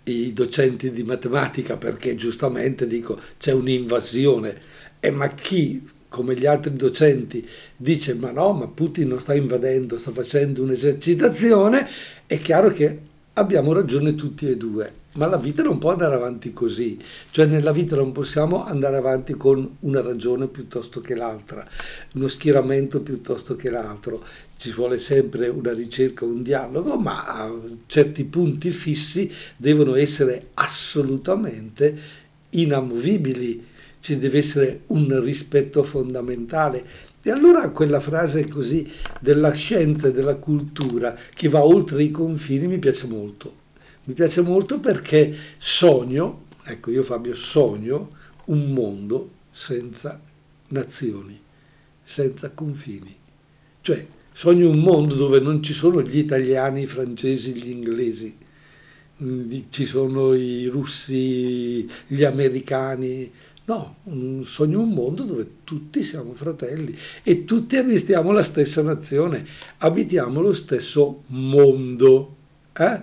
i 0.09 0.33
docenti 0.33 0.91
di 0.91 1.03
matematica 1.03 1.77
perché 1.77 2.15
giustamente 2.15 2.87
dico 2.87 3.19
c'è 3.39 3.53
un'invasione. 3.53 4.75
E 5.01 5.11
ma 5.11 5.29
chi 5.29 5.83
come 6.09 6.37
gli 6.37 6.47
altri 6.47 6.73
docenti 6.73 7.47
dice 7.77 8.15
ma 8.15 8.31
no 8.31 8.53
ma 8.53 8.69
Putin 8.69 9.09
non 9.09 9.21
sta 9.21 9.35
invadendo 9.35 9.99
sta 9.99 10.13
facendo 10.13 10.63
un'esercitazione 10.63 11.87
è 12.27 12.41
chiaro 12.41 12.71
che 12.71 12.99
abbiamo 13.39 13.73
ragione 13.73 14.15
tutti 14.15 14.49
e 14.49 14.57
due. 14.57 15.05
Ma 15.17 15.27
la 15.27 15.39
vita 15.39 15.63
non 15.63 15.79
può 15.79 15.93
andare 15.93 16.15
avanti 16.15 16.53
così, 16.53 16.99
cioè 17.31 17.47
nella 17.47 17.73
vita 17.73 17.97
non 17.97 18.13
possiamo 18.13 18.65
andare 18.65 18.97
avanti 18.97 19.35
con 19.35 19.77
una 19.81 20.03
ragione 20.03 20.47
piuttosto 20.47 21.01
che 21.01 21.15
l'altra, 21.15 21.67
uno 22.15 22.29
schieramento 22.29 23.01
piuttosto 23.01 23.57
che 23.57 23.71
l'altro, 23.71 24.23
ci 24.57 24.73
vuole 24.73 24.99
sempre 24.99 25.49
una 25.49 25.73
ricerca, 25.73 26.25
un 26.25 26.43
dialogo, 26.43 26.97
ma 26.97 27.53
certi 27.87 28.25
punti 28.25 28.71
fissi 28.71 29.31
devono 29.57 29.95
essere 29.95 30.49
assolutamente 30.55 31.97
inamovibili, 32.51 33.65
ci 34.01 34.19
deve 34.19 34.39
essere 34.39 34.83
un 34.87 35.21
rispetto 35.23 35.83
fondamentale 35.83 36.85
E 37.27 37.31
allora 37.33 37.71
quella 37.71 37.99
frase 37.99 38.47
così 38.47 38.89
della 39.21 39.53
scienza 39.53 40.07
e 40.07 40.13
della 40.13 40.37
cultura 40.37 41.19
che 41.35 41.49
va 41.49 41.65
oltre 41.65 42.05
i 42.05 42.13
confini 42.13 42.69
mi 42.69 42.79
piace 42.79 43.09
molto. 43.09 43.65
Mi 44.05 44.15
piace 44.15 44.43
molto 44.43 44.79
perché 44.79 45.35
sogno, 45.57 46.45
ecco 46.63 46.93
io 46.93 47.03
Fabio 47.03 47.35
sogno 47.35 48.13
un 48.45 48.73
mondo 48.73 49.31
senza 49.51 50.21
nazioni, 50.69 51.37
senza 52.05 52.51
confini. 52.51 53.13
Cioè 53.81 54.07
sogno 54.37 54.69
un 54.69 54.81
mondo 54.81 55.15
dove 55.15 55.41
non 55.41 55.63
ci 55.63 55.73
sono 55.73 56.03
gli 56.03 56.19
italiani, 56.19 56.83
i 56.83 56.87
francesi, 56.87 57.55
gli 57.55 57.71
inglesi, 57.71 58.37
ci 59.71 59.87
sono 59.87 60.35
i 60.35 60.67
russi, 60.67 61.89
gli 62.07 62.23
americani, 62.23 63.33
No, 63.65 63.97
sogno 64.45 64.81
un 64.81 64.91
mondo 64.91 65.25
dove 65.25 65.65
tutti 65.65 66.05
siamo 66.05 66.35
fratelli 66.35 66.97
e 67.25 67.45
tutti 67.45 67.77
abitiamo 67.77 68.31
la 68.31 68.45
stessa 68.45 68.81
nazione, 68.81 69.45
abitiamo 69.79 70.41
lo 70.41 70.53
stesso 70.53 71.23
mondo. 71.29 72.37
Eh? 72.73 73.03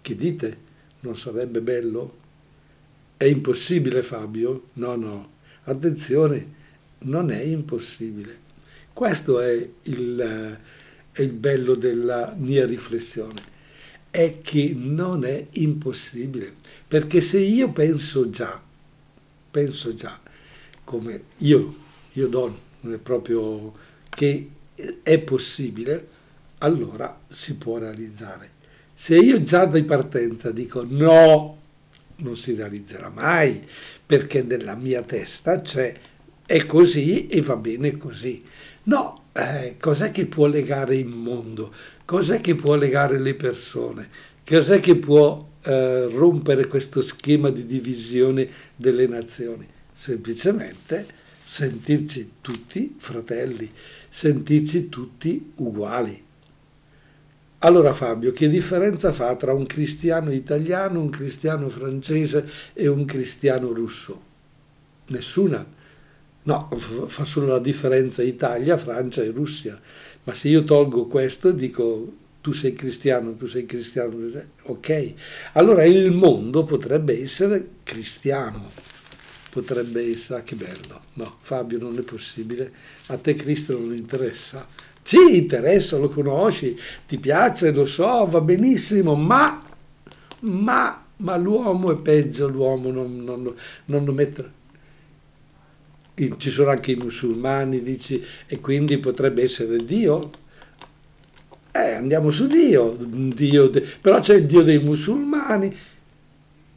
Che 0.00 0.14
dite? 0.14 0.56
Non 1.00 1.16
sarebbe 1.16 1.60
bello? 1.62 2.16
È 3.16 3.24
impossibile 3.24 4.02
Fabio? 4.02 4.68
No, 4.74 4.94
no, 4.94 5.30
attenzione, 5.64 6.54
non 7.00 7.32
è 7.32 7.40
impossibile. 7.40 8.46
Questo 8.98 9.38
è 9.38 9.52
il, 9.82 10.58
è 11.12 11.22
il 11.22 11.30
bello 11.30 11.76
della 11.76 12.34
mia 12.36 12.66
riflessione, 12.66 13.40
è 14.10 14.40
che 14.42 14.74
non 14.76 15.24
è 15.24 15.46
impossibile, 15.52 16.52
perché 16.88 17.20
se 17.20 17.38
io 17.38 17.70
penso 17.70 18.28
già 18.28 18.60
penso 19.52 19.94
già, 19.94 20.20
come 20.82 21.22
io, 21.36 21.76
io 22.14 22.26
do 22.26 22.60
proprio 23.00 23.72
che 24.08 24.50
è 25.04 25.18
possibile, 25.20 26.08
allora 26.58 27.20
si 27.28 27.54
può 27.54 27.78
realizzare. 27.78 28.50
Se 28.94 29.16
io 29.16 29.40
già 29.44 29.66
di 29.66 29.84
partenza 29.84 30.50
dico 30.50 30.84
no, 30.84 31.56
non 32.16 32.36
si 32.36 32.52
realizzerà 32.52 33.10
mai, 33.10 33.64
perché 34.04 34.42
nella 34.42 34.74
mia 34.74 35.02
testa 35.02 35.60
c'è 35.60 35.94
è 36.48 36.64
così 36.64 37.26
e 37.26 37.42
va 37.42 37.56
bene 37.56 37.98
così. 37.98 38.42
No, 38.88 39.24
eh, 39.34 39.76
cos'è 39.78 40.10
che 40.10 40.24
può 40.24 40.46
legare 40.46 40.96
il 40.96 41.08
mondo? 41.08 41.72
Cos'è 42.06 42.40
che 42.40 42.54
può 42.54 42.74
legare 42.74 43.18
le 43.18 43.34
persone? 43.34 44.08
Cos'è 44.46 44.80
che 44.80 44.96
può 44.96 45.46
eh, 45.62 46.06
rompere 46.06 46.66
questo 46.66 47.02
schema 47.02 47.50
di 47.50 47.66
divisione 47.66 48.48
delle 48.74 49.06
nazioni? 49.06 49.68
Semplicemente 49.92 51.06
sentirci 51.44 52.32
tutti 52.40 52.94
fratelli, 52.96 53.70
sentirci 54.08 54.88
tutti 54.88 55.52
uguali. 55.56 56.24
Allora 57.58 57.92
Fabio, 57.92 58.32
che 58.32 58.48
differenza 58.48 59.12
fa 59.12 59.36
tra 59.36 59.52
un 59.52 59.66
cristiano 59.66 60.32
italiano, 60.32 61.02
un 61.02 61.10
cristiano 61.10 61.68
francese 61.68 62.48
e 62.72 62.88
un 62.88 63.04
cristiano 63.04 63.70
russo? 63.70 64.22
Nessuna. 65.08 65.76
No, 66.44 66.68
fa 67.06 67.24
solo 67.24 67.48
la 67.48 67.58
differenza 67.58 68.22
Italia, 68.22 68.76
Francia 68.76 69.22
e 69.22 69.30
Russia. 69.30 69.78
Ma 70.24 70.34
se 70.34 70.48
io 70.48 70.64
tolgo 70.64 71.06
questo 71.06 71.48
e 71.48 71.54
dico 71.54 72.12
tu 72.40 72.52
sei 72.52 72.72
cristiano, 72.72 73.34
tu 73.34 73.46
sei 73.46 73.66
cristiano, 73.66 74.16
ok. 74.62 75.12
Allora 75.52 75.84
il 75.84 76.12
mondo 76.12 76.64
potrebbe 76.64 77.20
essere 77.20 77.68
cristiano, 77.82 78.70
potrebbe 79.50 80.10
essere, 80.10 80.40
ah, 80.40 80.42
che 80.42 80.54
bello, 80.54 81.00
no 81.14 81.36
Fabio 81.40 81.78
non 81.78 81.98
è 81.98 82.02
possibile, 82.02 82.72
a 83.06 83.16
te 83.18 83.34
Cristo 83.34 83.78
non 83.78 83.94
interessa. 83.94 84.66
Sì, 85.02 85.36
interessa, 85.36 85.96
lo 85.96 86.10
conosci, 86.10 86.78
ti 87.06 87.18
piace, 87.18 87.72
lo 87.72 87.86
so, 87.86 88.26
va 88.26 88.40
benissimo, 88.42 89.14
ma, 89.14 89.62
ma, 90.40 91.06
ma 91.16 91.36
l'uomo 91.36 91.92
è 91.92 91.96
peggio, 91.96 92.46
l'uomo 92.48 92.90
non, 92.90 93.24
non, 93.24 93.54
non 93.86 94.04
lo 94.04 94.12
mette 94.12 94.56
ci 96.38 96.50
sono 96.50 96.70
anche 96.70 96.92
i 96.92 96.96
musulmani, 96.96 97.82
dici, 97.82 98.22
e 98.46 98.58
quindi 98.60 98.98
potrebbe 98.98 99.42
essere 99.42 99.76
Dio? 99.84 100.30
Eh, 101.70 101.92
andiamo 101.92 102.30
su 102.30 102.46
Dio, 102.46 102.96
Dio 102.98 103.68
de... 103.68 103.84
però 104.00 104.18
c'è 104.20 104.34
il 104.34 104.46
Dio 104.46 104.62
dei 104.62 104.80
musulmani 104.80 105.72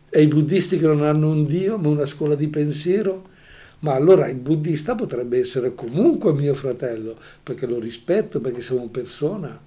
e 0.10 0.22
i 0.22 0.28
buddisti 0.28 0.78
che 0.78 0.86
non 0.86 1.02
hanno 1.04 1.30
un 1.30 1.46
Dio 1.46 1.78
ma 1.78 1.88
una 1.88 2.06
scuola 2.06 2.36
di 2.36 2.48
pensiero. 2.50 3.30
Ma 3.80 3.96
allora 3.96 4.28
il 4.28 4.36
buddista 4.36 4.94
potrebbe 4.94 5.40
essere 5.40 5.74
comunque 5.74 6.34
mio 6.34 6.54
fratello, 6.54 7.18
perché 7.42 7.66
lo 7.66 7.80
rispetto, 7.80 8.40
perché 8.40 8.62
siamo 8.62 8.88
persona. 8.90 9.60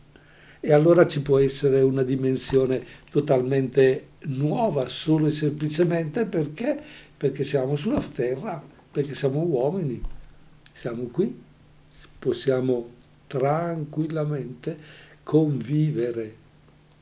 E 0.61 0.73
allora 0.73 1.05
ci 1.07 1.21
può 1.21 1.39
essere 1.39 1.81
una 1.81 2.05
dimensione 2.05 2.81
totalmente 3.11 4.11
nuova, 4.27 4.87
solo 4.87 5.27
e 5.27 5.33
semplicemente 5.33 6.27
perché, 6.27 6.81
perché 7.17 7.43
siamo 7.43 7.75
sulla 7.75 8.01
terra, 8.01 8.63
perché 8.95 9.17
siamo 9.17 9.41
uomini, 9.41 10.01
siamo 10.73 11.09
qui, 11.11 11.37
possiamo 12.17 12.91
tranquillamente 13.27 14.79
convivere, 15.25 16.37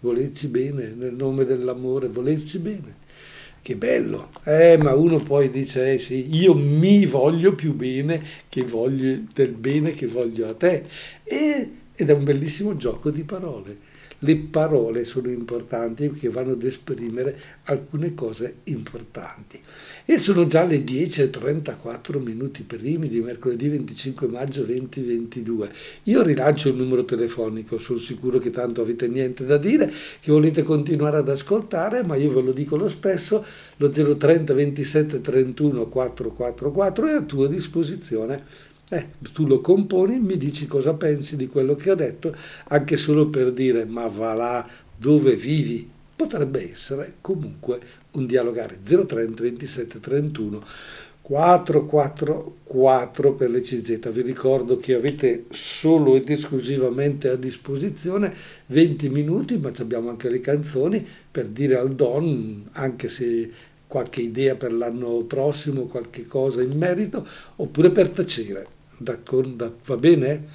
volerci 0.00 0.46
bene 0.46 0.94
nel 0.96 1.12
nome 1.12 1.44
dell'amore, 1.44 2.08
volerci 2.08 2.58
bene. 2.60 3.00
Che 3.60 3.76
bello, 3.76 4.30
eh, 4.44 4.78
ma 4.78 4.94
uno 4.94 5.18
poi 5.18 5.50
dice, 5.50 5.92
eh 5.92 5.98
sì, 5.98 6.34
io 6.34 6.54
mi 6.54 7.04
voglio 7.04 7.54
più 7.54 7.74
bene 7.74 8.20
che 8.48 8.64
voglio 8.64 9.20
del 9.34 9.52
bene 9.52 9.92
che 9.92 10.06
voglio 10.06 10.48
a 10.48 10.54
te. 10.54 10.84
E, 11.22 11.70
ed 11.94 12.08
è 12.08 12.12
un 12.14 12.24
bellissimo 12.24 12.74
gioco 12.74 13.10
di 13.10 13.22
parole 13.22 13.91
le 14.24 14.36
parole 14.36 15.04
sono 15.04 15.28
importanti 15.28 16.08
perché 16.08 16.28
vanno 16.28 16.52
ad 16.52 16.62
esprimere 16.62 17.38
alcune 17.64 18.14
cose 18.14 18.56
importanti. 18.64 19.60
E 20.04 20.18
sono 20.18 20.46
già 20.46 20.64
le 20.64 20.78
10.34 20.78 22.22
minuti 22.22 22.62
primi 22.62 23.08
di 23.08 23.20
mercoledì 23.20 23.68
25 23.68 24.28
maggio 24.28 24.62
2022. 24.62 25.72
Io 26.04 26.22
rilancio 26.22 26.68
il 26.68 26.76
numero 26.76 27.04
telefonico, 27.04 27.78
sono 27.78 27.98
sicuro 27.98 28.38
che 28.38 28.50
tanto 28.50 28.80
avete 28.82 29.08
niente 29.08 29.44
da 29.44 29.56
dire, 29.56 29.90
che 30.20 30.30
volete 30.30 30.62
continuare 30.62 31.18
ad 31.18 31.28
ascoltare, 31.28 32.04
ma 32.04 32.14
io 32.16 32.32
ve 32.32 32.42
lo 32.42 32.52
dico 32.52 32.76
lo 32.76 32.88
stesso, 32.88 33.44
lo 33.76 33.90
030 33.90 34.54
27 34.54 35.20
31 35.20 35.86
444 35.88 37.06
è 37.08 37.12
a 37.12 37.22
tua 37.22 37.48
disposizione 37.48 38.70
eh, 38.92 39.08
tu 39.32 39.46
lo 39.46 39.62
componi, 39.62 40.20
mi 40.20 40.36
dici 40.36 40.66
cosa 40.66 40.92
pensi 40.92 41.36
di 41.36 41.46
quello 41.46 41.74
che 41.74 41.92
ho 41.92 41.94
detto, 41.94 42.36
anche 42.68 42.98
solo 42.98 43.30
per 43.30 43.50
dire 43.50 43.86
ma 43.86 44.06
va 44.06 44.34
là 44.34 44.68
dove 44.94 45.34
vivi. 45.34 45.88
Potrebbe 46.14 46.70
essere 46.70 47.14
comunque 47.22 47.80
un 48.12 48.26
dialogare 48.26 48.78
030 48.82 49.42
27 49.42 49.98
31 49.98 50.62
444 51.22 53.32
per 53.32 53.48
le 53.48 53.62
CZ. 53.62 54.12
Vi 54.12 54.20
ricordo 54.20 54.76
che 54.76 54.92
avete 54.92 55.46
solo 55.48 56.16
ed 56.16 56.28
esclusivamente 56.28 57.30
a 57.30 57.36
disposizione 57.36 58.30
20 58.66 59.08
minuti, 59.08 59.56
ma 59.56 59.72
abbiamo 59.78 60.10
anche 60.10 60.28
le 60.28 60.40
canzoni 60.40 61.02
per 61.30 61.46
dire 61.46 61.76
al 61.76 61.94
Don, 61.94 62.68
anche 62.72 63.08
se 63.08 63.50
qualche 63.86 64.20
idea 64.20 64.54
per 64.54 64.74
l'anno 64.74 65.24
prossimo, 65.24 65.86
qualche 65.86 66.26
cosa 66.26 66.60
in 66.60 66.76
merito, 66.76 67.26
oppure 67.56 67.90
per 67.90 68.10
tacere 68.10 68.80
va 69.84 69.96
bene? 69.96 70.46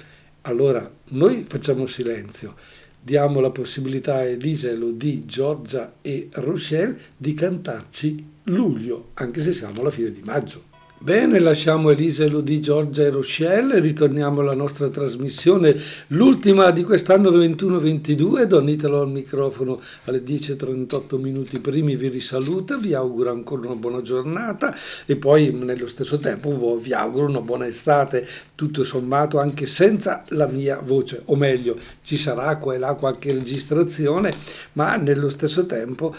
Allora 0.42 0.90
noi 1.10 1.44
facciamo 1.46 1.86
silenzio, 1.86 2.54
diamo 3.00 3.40
la 3.40 3.50
possibilità 3.50 4.16
a 4.16 4.22
Elisa, 4.22 4.68
Elodie, 4.68 5.26
Giorgia 5.26 5.96
e 6.00 6.28
Rochelle 6.32 6.98
di 7.16 7.34
cantarci 7.34 8.26
luglio, 8.44 9.10
anche 9.14 9.42
se 9.42 9.52
siamo 9.52 9.80
alla 9.80 9.90
fine 9.90 10.12
di 10.12 10.22
maggio. 10.22 10.67
Bene, 11.00 11.38
lasciamo 11.38 11.90
Elisa, 11.90 12.24
Elodie, 12.24 12.58
Giorgia 12.58 13.04
e 13.04 13.10
Rochelle. 13.10 13.76
E 13.76 13.80
ritorniamo 13.80 14.40
alla 14.40 14.54
nostra 14.54 14.88
trasmissione, 14.88 15.80
l'ultima 16.08 16.72
di 16.72 16.82
quest'anno 16.82 17.30
21-22. 17.30 18.42
Don 18.42 18.68
Italo 18.68 19.02
al 19.02 19.08
microfono 19.08 19.80
alle 20.06 20.24
10.38 20.24 21.20
minuti 21.20 21.60
primi. 21.60 21.94
Vi 21.94 22.08
risaluta, 22.08 22.76
vi 22.78 22.94
auguro 22.94 23.30
ancora 23.30 23.66
una 23.66 23.76
buona 23.76 24.02
giornata. 24.02 24.74
E 25.06 25.14
poi 25.14 25.52
nello 25.52 25.86
stesso 25.86 26.18
tempo 26.18 26.76
vi 26.78 26.92
auguro 26.92 27.26
una 27.26 27.42
buona 27.42 27.68
estate, 27.68 28.26
tutto 28.56 28.82
sommato 28.82 29.38
anche 29.38 29.66
senza 29.66 30.24
la 30.30 30.48
mia 30.48 30.80
voce, 30.82 31.22
o 31.26 31.36
meglio, 31.36 31.78
ci 32.02 32.16
sarà 32.16 32.56
qua 32.56 32.74
e 32.74 32.78
là 32.78 32.94
qualche 32.94 33.32
registrazione, 33.32 34.32
ma 34.72 34.96
nello 34.96 35.30
stesso 35.30 35.64
tempo 35.64 36.12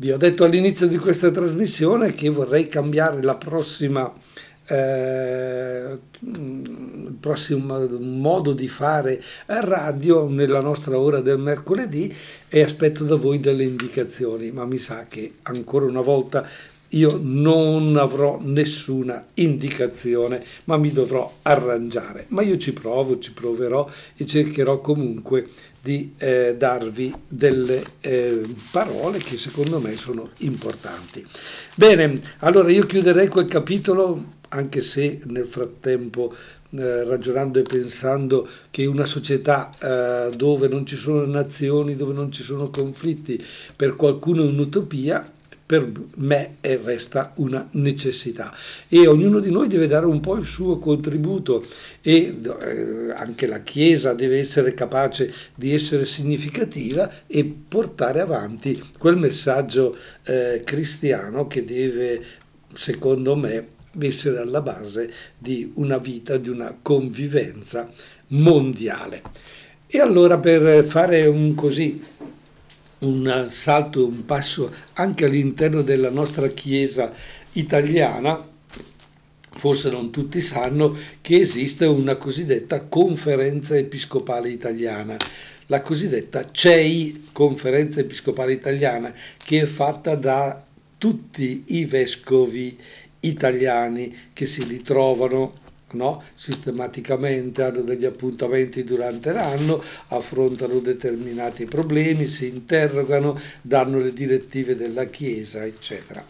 vi 0.00 0.12
ho 0.12 0.16
detto 0.16 0.44
all'inizio 0.44 0.86
di 0.86 0.96
questa 0.96 1.30
trasmissione 1.32 2.12
che 2.12 2.28
vorrei 2.28 2.68
cambiare 2.68 3.20
la 3.20 3.34
prossima, 3.34 4.12
eh, 4.68 5.98
il 6.20 7.16
prossimo 7.18 7.84
modo 7.98 8.52
di 8.52 8.68
fare 8.68 9.20
radio 9.46 10.28
nella 10.28 10.60
nostra 10.60 10.96
ora 10.96 11.20
del 11.20 11.38
mercoledì 11.38 12.14
e 12.48 12.62
aspetto 12.62 13.02
da 13.02 13.16
voi 13.16 13.40
delle 13.40 13.64
indicazioni, 13.64 14.52
ma 14.52 14.64
mi 14.66 14.78
sa 14.78 15.06
che 15.08 15.34
ancora 15.42 15.86
una 15.86 16.02
volta 16.02 16.46
io 16.90 17.18
non 17.20 17.96
avrò 17.96 18.38
nessuna 18.40 19.26
indicazione, 19.34 20.44
ma 20.64 20.76
mi 20.76 20.92
dovrò 20.92 21.38
arrangiare. 21.42 22.26
Ma 22.28 22.42
io 22.42 22.56
ci 22.56 22.72
provo, 22.72 23.18
ci 23.18 23.32
proverò 23.32 23.88
e 24.16 24.24
cercherò 24.24 24.80
comunque 24.80 25.48
di 25.80 26.14
eh, 26.18 26.54
darvi 26.56 27.14
delle 27.28 27.82
eh, 28.00 28.42
parole 28.70 29.18
che 29.18 29.36
secondo 29.36 29.78
me 29.78 29.96
sono 29.96 30.30
importanti. 30.38 31.24
Bene, 31.74 32.20
allora 32.38 32.70
io 32.70 32.86
chiuderei 32.86 33.28
quel 33.28 33.46
capitolo, 33.46 34.36
anche 34.48 34.80
se 34.80 35.20
nel 35.26 35.46
frattempo 35.46 36.34
eh, 36.70 37.04
ragionando 37.04 37.58
e 37.58 37.62
pensando 37.62 38.46
che 38.70 38.84
una 38.84 39.04
società 39.04 39.70
eh, 39.80 40.36
dove 40.36 40.68
non 40.68 40.84
ci 40.84 40.96
sono 40.96 41.24
nazioni, 41.24 41.96
dove 41.96 42.12
non 42.12 42.32
ci 42.32 42.42
sono 42.42 42.68
conflitti, 42.68 43.42
per 43.74 43.96
qualcuno 43.96 44.42
è 44.42 44.46
un'utopia, 44.46 45.32
per 45.68 45.92
me 46.14 46.56
resta 46.62 47.34
una 47.36 47.68
necessità 47.72 48.54
e 48.88 49.06
ognuno 49.06 49.38
di 49.38 49.50
noi 49.50 49.68
deve 49.68 49.86
dare 49.86 50.06
un 50.06 50.18
po' 50.18 50.36
il 50.36 50.46
suo 50.46 50.78
contributo 50.78 51.62
e 52.00 52.38
eh, 52.42 53.12
anche 53.14 53.46
la 53.46 53.60
Chiesa 53.60 54.14
deve 54.14 54.38
essere 54.38 54.72
capace 54.72 55.30
di 55.54 55.74
essere 55.74 56.06
significativa 56.06 57.26
e 57.26 57.44
portare 57.68 58.22
avanti 58.22 58.82
quel 58.96 59.16
messaggio 59.16 59.94
eh, 60.24 60.62
cristiano 60.64 61.46
che 61.46 61.66
deve, 61.66 62.24
secondo 62.72 63.36
me, 63.36 63.68
essere 63.98 64.38
alla 64.38 64.62
base 64.62 65.12
di 65.36 65.70
una 65.74 65.98
vita, 65.98 66.38
di 66.38 66.48
una 66.48 66.78
convivenza 66.80 67.90
mondiale. 68.28 69.20
E 69.86 70.00
allora 70.00 70.38
per 70.38 70.86
fare 70.86 71.26
un 71.26 71.54
così 71.54 72.02
un 73.00 73.46
salto, 73.50 74.06
un 74.06 74.24
passo 74.24 74.72
anche 74.94 75.24
all'interno 75.24 75.82
della 75.82 76.10
nostra 76.10 76.48
Chiesa 76.48 77.12
italiana, 77.52 78.46
forse 79.50 79.90
non 79.90 80.10
tutti 80.10 80.40
sanno 80.40 80.96
che 81.20 81.36
esiste 81.36 81.86
una 81.86 82.16
cosiddetta 82.16 82.84
conferenza 82.86 83.76
episcopale 83.76 84.50
italiana, 84.50 85.16
la 85.66 85.80
cosiddetta 85.82 86.50
CEI, 86.50 87.28
conferenza 87.32 88.00
episcopale 88.00 88.52
italiana, 88.52 89.12
che 89.44 89.62
è 89.62 89.66
fatta 89.66 90.14
da 90.14 90.64
tutti 90.96 91.64
i 91.66 91.84
vescovi 91.84 92.76
italiani 93.20 94.16
che 94.32 94.46
si 94.46 94.62
ritrovano 94.64 95.66
no? 95.92 96.22
sistematicamente, 96.34 97.62
hanno 97.62 97.82
degli 97.82 98.04
appuntamenti 98.04 98.84
durante 98.84 99.32
l'anno, 99.32 99.82
affrontano 100.08 100.78
determinati 100.80 101.64
problemi, 101.64 102.26
si 102.26 102.48
interrogano, 102.48 103.38
danno 103.62 103.98
le 103.98 104.12
direttive 104.12 104.74
della 104.74 105.04
Chiesa, 105.04 105.64
eccetera. 105.64 106.24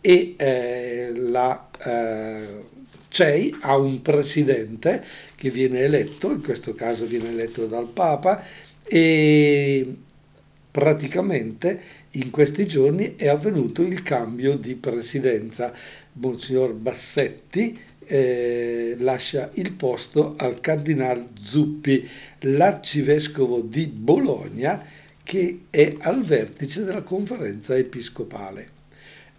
E 0.00 0.34
eh, 0.36 1.12
la 1.14 1.70
eh, 1.84 2.72
CEI 3.08 3.56
ha 3.60 3.76
un 3.76 4.02
presidente 4.02 5.04
che 5.36 5.50
viene 5.50 5.80
eletto, 5.80 6.32
in 6.32 6.42
questo 6.42 6.74
caso 6.74 7.06
viene 7.06 7.30
eletto 7.30 7.66
dal 7.66 7.86
Papa, 7.86 8.44
e 8.86 9.96
praticamente 10.70 11.80
in 12.12 12.30
questi 12.30 12.66
giorni 12.66 13.14
è 13.16 13.28
avvenuto 13.28 13.82
il 13.82 14.02
cambio 14.02 14.56
di 14.56 14.74
presidenza. 14.74 15.72
Monsignor 16.14 16.72
Bassetti 16.72 17.78
eh, 18.06 18.96
lascia 18.98 19.50
il 19.54 19.72
posto 19.72 20.34
al 20.36 20.60
cardinal 20.60 21.28
Zuppi, 21.40 22.08
l'arcivescovo 22.40 23.60
di 23.60 23.86
Bologna, 23.86 24.84
che 25.22 25.60
è 25.70 25.96
al 26.00 26.22
vertice 26.22 26.84
della 26.84 27.02
conferenza 27.02 27.76
episcopale. 27.76 28.70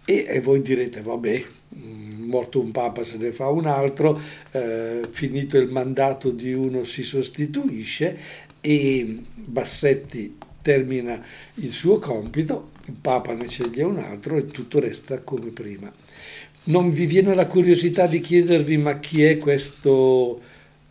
E, 0.04 0.26
e 0.28 0.40
voi 0.40 0.62
direte, 0.62 1.02
vabbè, 1.02 1.44
mm, 1.76 2.28
morto 2.28 2.60
un 2.60 2.70
papa 2.70 3.04
se 3.04 3.16
ne 3.16 3.32
fa 3.32 3.48
un 3.48 3.66
altro, 3.66 4.20
eh, 4.52 5.02
finito 5.10 5.58
il 5.58 5.68
mandato 5.68 6.30
di 6.30 6.52
uno 6.52 6.84
si 6.84 7.02
sostituisce 7.02 8.18
e 8.60 9.18
Bassetti 9.34 10.36
termina 10.62 11.24
il 11.54 11.70
suo 11.70 11.98
compito, 11.98 12.72
il 12.86 12.96
papa 13.00 13.34
ne 13.34 13.48
sceglie 13.48 13.84
un 13.84 13.98
altro 13.98 14.36
e 14.36 14.46
tutto 14.46 14.80
resta 14.80 15.20
come 15.20 15.50
prima 15.50 15.92
non 16.66 16.92
vi 16.92 17.06
viene 17.06 17.34
la 17.34 17.46
curiosità 17.46 18.06
di 18.06 18.20
chiedervi 18.20 18.76
ma 18.76 18.98
chi 18.98 19.22
è 19.22 19.38
questo 19.38 20.40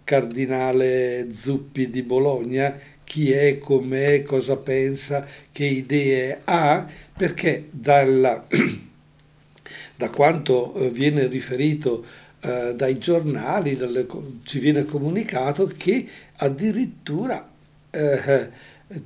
cardinale 0.03 1.27
Zuppi 1.33 1.89
di 1.89 2.03
Bologna? 2.03 2.77
Chi 3.03 3.31
è, 3.31 3.59
com'è, 3.59 4.23
cosa 4.23 4.57
pensa, 4.57 5.25
che 5.51 5.65
idee 5.65 6.41
ha? 6.43 6.85
Perché 7.15 7.67
dalla, 7.71 8.45
da 9.95 10.09
quanto 10.09 10.73
eh, 10.75 10.89
viene 10.89 11.27
riferito 11.27 12.05
eh, 12.39 12.73
dai 12.75 12.97
giornali, 12.97 13.75
dalle, 13.75 14.07
ci 14.43 14.59
viene 14.59 14.85
comunicato 14.85 15.71
che 15.77 16.07
addirittura 16.37 17.47
eh, 17.91 18.49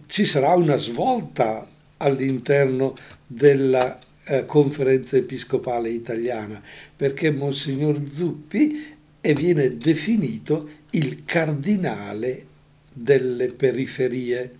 ci 0.08 0.26
sarà 0.26 0.54
una 0.54 0.78
svolta 0.78 1.68
all'interno 1.98 2.96
della 3.26 4.00
eh, 4.30 4.46
conferenza 4.46 5.18
episcopale 5.18 5.90
italiana, 5.90 6.62
perché 6.96 7.32
Monsignor 7.32 8.02
Zuppi 8.10 8.96
viene 9.22 9.78
definito 9.78 10.70
il 10.92 11.26
cardinale 11.26 12.46
delle 12.94 13.48
periferie. 13.48 14.58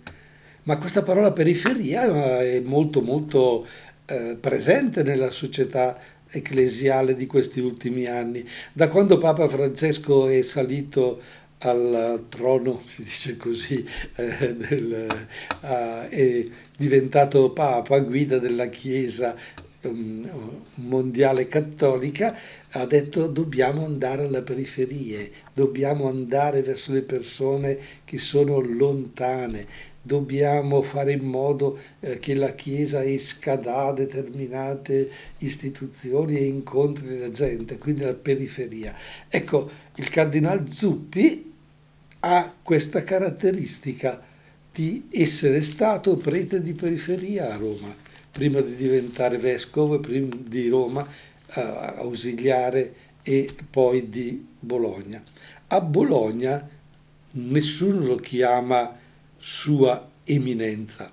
Ma 0.64 0.78
questa 0.78 1.02
parola 1.02 1.32
periferia 1.32 2.40
è 2.40 2.60
molto 2.60 3.00
molto 3.00 3.66
eh, 4.06 4.36
presente 4.38 5.02
nella 5.02 5.30
società 5.30 5.98
ecclesiale 6.28 7.16
di 7.16 7.26
questi 7.26 7.60
ultimi 7.60 8.06
anni. 8.06 8.46
Da 8.72 8.88
quando 8.88 9.18
Papa 9.18 9.48
Francesco 9.48 10.28
è 10.28 10.42
salito 10.42 11.20
al 11.60 12.24
trono, 12.28 12.82
si 12.86 13.02
dice 13.02 13.36
così, 13.36 13.84
eh, 14.16 14.54
del, 14.54 15.06
uh, 15.62 16.08
è 16.08 16.44
diventato 16.76 17.52
Papa, 17.52 17.98
guida 18.00 18.38
della 18.38 18.68
Chiesa 18.68 19.36
um, 19.82 20.28
mondiale 20.76 21.48
cattolica, 21.48 22.36
ha 22.70 22.86
detto 22.86 23.26
dobbiamo 23.26 23.84
andare 23.84 24.26
alle 24.26 24.42
periferie, 24.42 25.30
dobbiamo 25.52 26.08
andare 26.08 26.62
verso 26.62 26.92
le 26.92 27.02
persone 27.02 27.78
che 28.04 28.16
sono 28.16 28.60
lontane, 28.60 29.66
dobbiamo 30.00 30.80
fare 30.80 31.12
in 31.12 31.24
modo 31.24 31.78
eh, 32.00 32.18
che 32.18 32.32
la 32.34 32.54
Chiesa 32.54 33.04
esca 33.04 33.56
da 33.56 33.92
determinate 33.92 35.10
istituzioni 35.38 36.38
e 36.38 36.46
incontri 36.46 37.18
la 37.18 37.28
gente, 37.28 37.76
quindi 37.76 38.02
la 38.02 38.14
periferia. 38.14 38.96
Ecco, 39.28 39.70
il 39.96 40.08
cardinal 40.08 40.66
Zuppi 40.70 41.48
ha 42.20 42.54
questa 42.62 43.02
caratteristica 43.02 44.22
di 44.72 45.08
essere 45.10 45.62
stato 45.62 46.16
prete 46.16 46.60
di 46.60 46.74
periferia 46.74 47.52
a 47.52 47.56
Roma, 47.56 47.94
prima 48.30 48.60
di 48.60 48.76
diventare 48.76 49.38
vescovo 49.38 49.98
di 49.98 50.68
Roma, 50.68 51.06
eh, 51.54 51.60
ausiliare 51.60 52.94
e 53.22 53.48
poi 53.68 54.08
di 54.08 54.46
Bologna. 54.58 55.22
A 55.68 55.80
Bologna 55.80 56.68
nessuno 57.32 58.04
lo 58.04 58.16
chiama 58.16 58.96
sua 59.36 60.08
eminenza, 60.24 61.10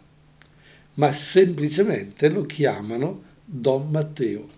ma 0.95 1.11
semplicemente 1.11 2.29
lo 2.29 2.45
chiamano 2.45 3.23
Don 3.43 3.89
Matteo 3.89 4.55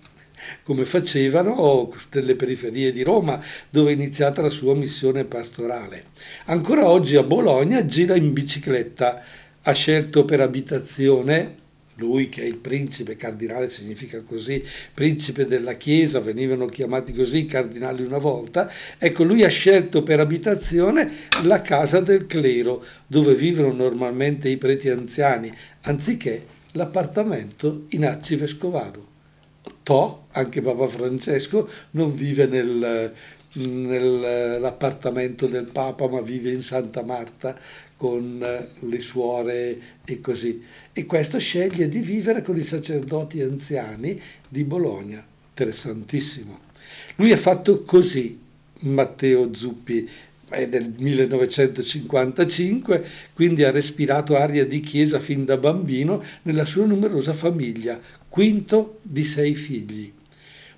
come 0.64 0.86
facevano 0.86 1.92
nelle 2.12 2.36
periferie 2.36 2.92
di 2.92 3.04
Roma, 3.04 3.42
dove 3.70 3.92
è 3.92 3.94
iniziata 3.94 4.42
la 4.42 4.50
sua 4.50 4.76
missione 4.76 5.26
pastorale. 5.26 6.06
Ancora 6.46 6.88
oggi 6.88 7.16
a 7.16 7.24
Bologna 7.24 7.86
gira 7.86 8.16
in 8.16 8.34
bicicletta, 8.34 9.24
ha 9.62 9.72
scelto 9.74 10.26
per 10.26 10.40
abitazione 10.40 11.56
lui 12.00 12.30
che 12.30 12.42
è 12.42 12.46
il 12.46 12.56
principe, 12.56 13.18
cardinale 13.18 13.70
significa 13.70 14.22
così, 14.22 14.64
principe 14.94 15.46
della 15.46 15.74
Chiesa, 15.74 16.20
venivano 16.22 16.66
chiamati 16.66 17.14
così 17.14 17.46
cardinali 17.46 18.04
una 18.04 18.18
volta, 18.18 18.72
ecco 18.98 19.24
lui 19.24 19.44
ha 19.44 19.50
scelto 19.50 20.02
per 20.02 20.20
abitazione 20.20 21.12
la 21.44 21.62
casa 21.62 22.00
del 22.00 22.26
clero, 22.26 22.84
dove 23.06 23.36
vivono 23.36 23.74
normalmente 23.74 24.50
i 24.50 24.58
preti 24.58 24.90
anziani, 24.90 25.54
anziché 25.82 26.46
l'appartamento 26.72 27.86
in 27.90 28.06
Arcivescovado. 28.06 29.08
To, 29.90 30.28
anche 30.34 30.62
Papa 30.62 30.88
Francesco, 30.88 31.68
non 31.92 32.14
vive 32.14 32.46
nel, 32.46 33.12
nell'appartamento 33.54 35.48
del 35.48 35.66
Papa, 35.66 36.08
ma 36.08 36.22
vive 36.22 36.52
in 36.52 36.62
Santa 36.62 37.02
Marta 37.02 37.58
con 37.98 38.68
le 38.82 39.02
suore 39.02 39.80
e 40.06 40.22
così. 40.22 40.64
E 40.94 41.08
questo 41.08 41.40
sceglie 41.40 41.90
di 41.90 42.02
vivere 42.02 42.44
con 42.44 42.56
i 42.56 42.62
sacerdoti 42.62 43.42
anziani 43.42 44.22
di 44.48 44.64
Bologna. 44.64 45.26
Interessantissimo. 45.50 46.60
Lui 47.16 47.32
ha 47.32 47.38
fatto 47.38 47.82
così, 47.82 48.40
Matteo 48.82 49.52
Zuppi, 49.56 50.08
è 50.50 50.68
del 50.68 50.94
1955, 50.96 53.04
quindi 53.34 53.64
ha 53.64 53.72
respirato 53.72 54.36
aria 54.36 54.66
di 54.66 54.82
chiesa 54.82 55.20
fin 55.20 55.46
da 55.46 55.58
bambino 55.58 56.24
nella 56.44 56.66
sua 56.66 56.86
numerosa 56.86 57.34
famiglia, 57.34 58.00
quinto 58.30 59.00
di 59.02 59.24
sei 59.24 59.56
figli. 59.56 60.14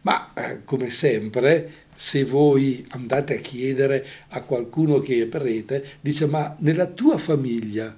Ma 0.01 0.33
eh, 0.33 0.63
come 0.65 0.89
sempre, 0.89 1.73
se 1.95 2.23
voi 2.25 2.85
andate 2.89 3.37
a 3.37 3.41
chiedere 3.41 4.05
a 4.29 4.41
qualcuno 4.41 4.99
che 4.99 5.21
è 5.21 5.27
prete, 5.27 5.85
dice 6.01 6.25
ma 6.25 6.55
nella 6.59 6.87
tua 6.87 7.17
famiglia, 7.17 7.95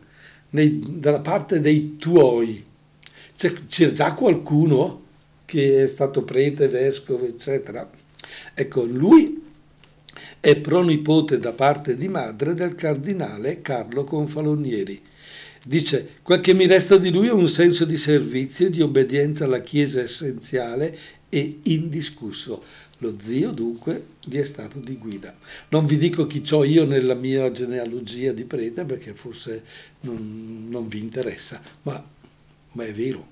nei, 0.49 0.99
dalla 0.99 1.21
parte 1.21 1.61
dei 1.61 1.95
tuoi, 1.95 2.65
c'è, 3.35 3.53
c'è 3.65 3.91
già 3.91 4.13
qualcuno 4.13 5.01
che 5.45 5.83
è 5.83 5.87
stato 5.87 6.23
prete, 6.23 6.67
vescovo, 6.67 7.25
eccetera. 7.25 7.89
Ecco, 8.53 8.83
lui 8.83 9.41
è 10.39 10.57
pronipote 10.57 11.39
da 11.39 11.53
parte 11.53 11.95
di 11.95 12.09
madre 12.09 12.53
del 12.53 12.75
cardinale 12.75 13.61
Carlo 13.61 14.03
Confalonieri. 14.03 15.01
Dice, 15.65 16.17
quel 16.21 16.41
che 16.41 16.53
mi 16.53 16.67
resta 16.67 16.97
di 16.97 17.09
lui 17.09 17.27
è 17.27 17.31
un 17.31 17.47
senso 17.47 17.85
di 17.85 17.97
servizio 17.97 18.67
e 18.67 18.69
di 18.69 18.81
obbedienza 18.81 19.45
alla 19.45 19.61
Chiesa 19.61 20.01
essenziale 20.01 20.97
e 21.29 21.59
indiscusso. 21.63 22.63
Lo 22.97 23.15
zio 23.19 23.51
dunque 23.51 24.07
gli 24.23 24.37
è 24.37 24.43
stato 24.43 24.79
di 24.79 24.97
guida. 24.97 25.35
Non 25.69 25.85
vi 25.85 25.97
dico 25.97 26.27
chi 26.27 26.43
ho 26.51 26.63
io 26.63 26.85
nella 26.85 27.13
mia 27.13 27.51
genealogia 27.51 28.33
di 28.33 28.43
prete 28.43 28.85
perché 28.85 29.13
forse 29.13 29.63
non, 30.01 30.67
non 30.69 30.87
vi 30.87 30.99
interessa, 30.99 31.61
ma, 31.83 32.05
ma 32.73 32.85
è 32.85 32.93
vero 32.93 33.27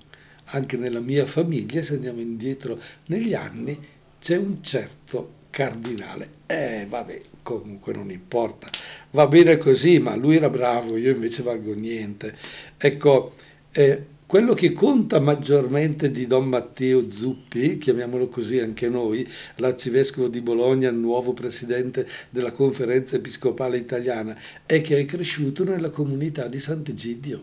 anche 0.46 0.76
nella 0.76 1.00
mia 1.00 1.26
famiglia, 1.26 1.82
se 1.82 1.94
andiamo 1.94 2.20
indietro 2.20 2.80
negli 3.06 3.34
anni, 3.34 3.78
c'è 4.20 4.36
un 4.36 4.62
certo 4.62 5.40
cardinale. 5.52 6.40
Eh, 6.46 6.86
vabbè, 6.88 7.20
comunque 7.42 7.92
non 7.92 8.10
importa. 8.10 8.70
Va 9.10 9.26
bene 9.26 9.58
così, 9.58 9.98
ma 9.98 10.16
lui 10.16 10.36
era 10.36 10.48
bravo, 10.48 10.96
io 10.96 11.12
invece 11.12 11.42
valgo 11.42 11.74
niente. 11.74 12.34
Ecco, 12.78 13.34
eh, 13.70 14.06
quello 14.26 14.54
che 14.54 14.72
conta 14.72 15.20
maggiormente 15.20 16.10
di 16.10 16.26
Don 16.26 16.48
Matteo 16.48 17.10
Zuppi, 17.10 17.76
chiamiamolo 17.76 18.28
così 18.28 18.60
anche 18.60 18.88
noi, 18.88 19.28
l'arcivescovo 19.56 20.28
di 20.28 20.40
Bologna, 20.40 20.90
nuovo 20.90 21.34
presidente 21.34 22.08
della 22.30 22.52
conferenza 22.52 23.16
episcopale 23.16 23.76
italiana, 23.76 24.34
è 24.64 24.80
che 24.80 24.98
è 24.98 25.04
cresciuto 25.04 25.64
nella 25.64 25.90
comunità 25.90 26.48
di 26.48 26.58
Sant'Egidio, 26.58 27.42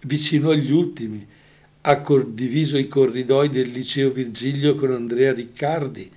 vicino 0.00 0.50
agli 0.50 0.72
ultimi 0.72 1.24
ha 1.82 2.00
condiviso 2.00 2.76
i 2.76 2.88
corridoi 2.88 3.48
del 3.48 3.70
liceo 3.70 4.10
Virgilio 4.10 4.74
con 4.74 4.90
Andrea 4.90 5.32
Riccardi. 5.32 6.10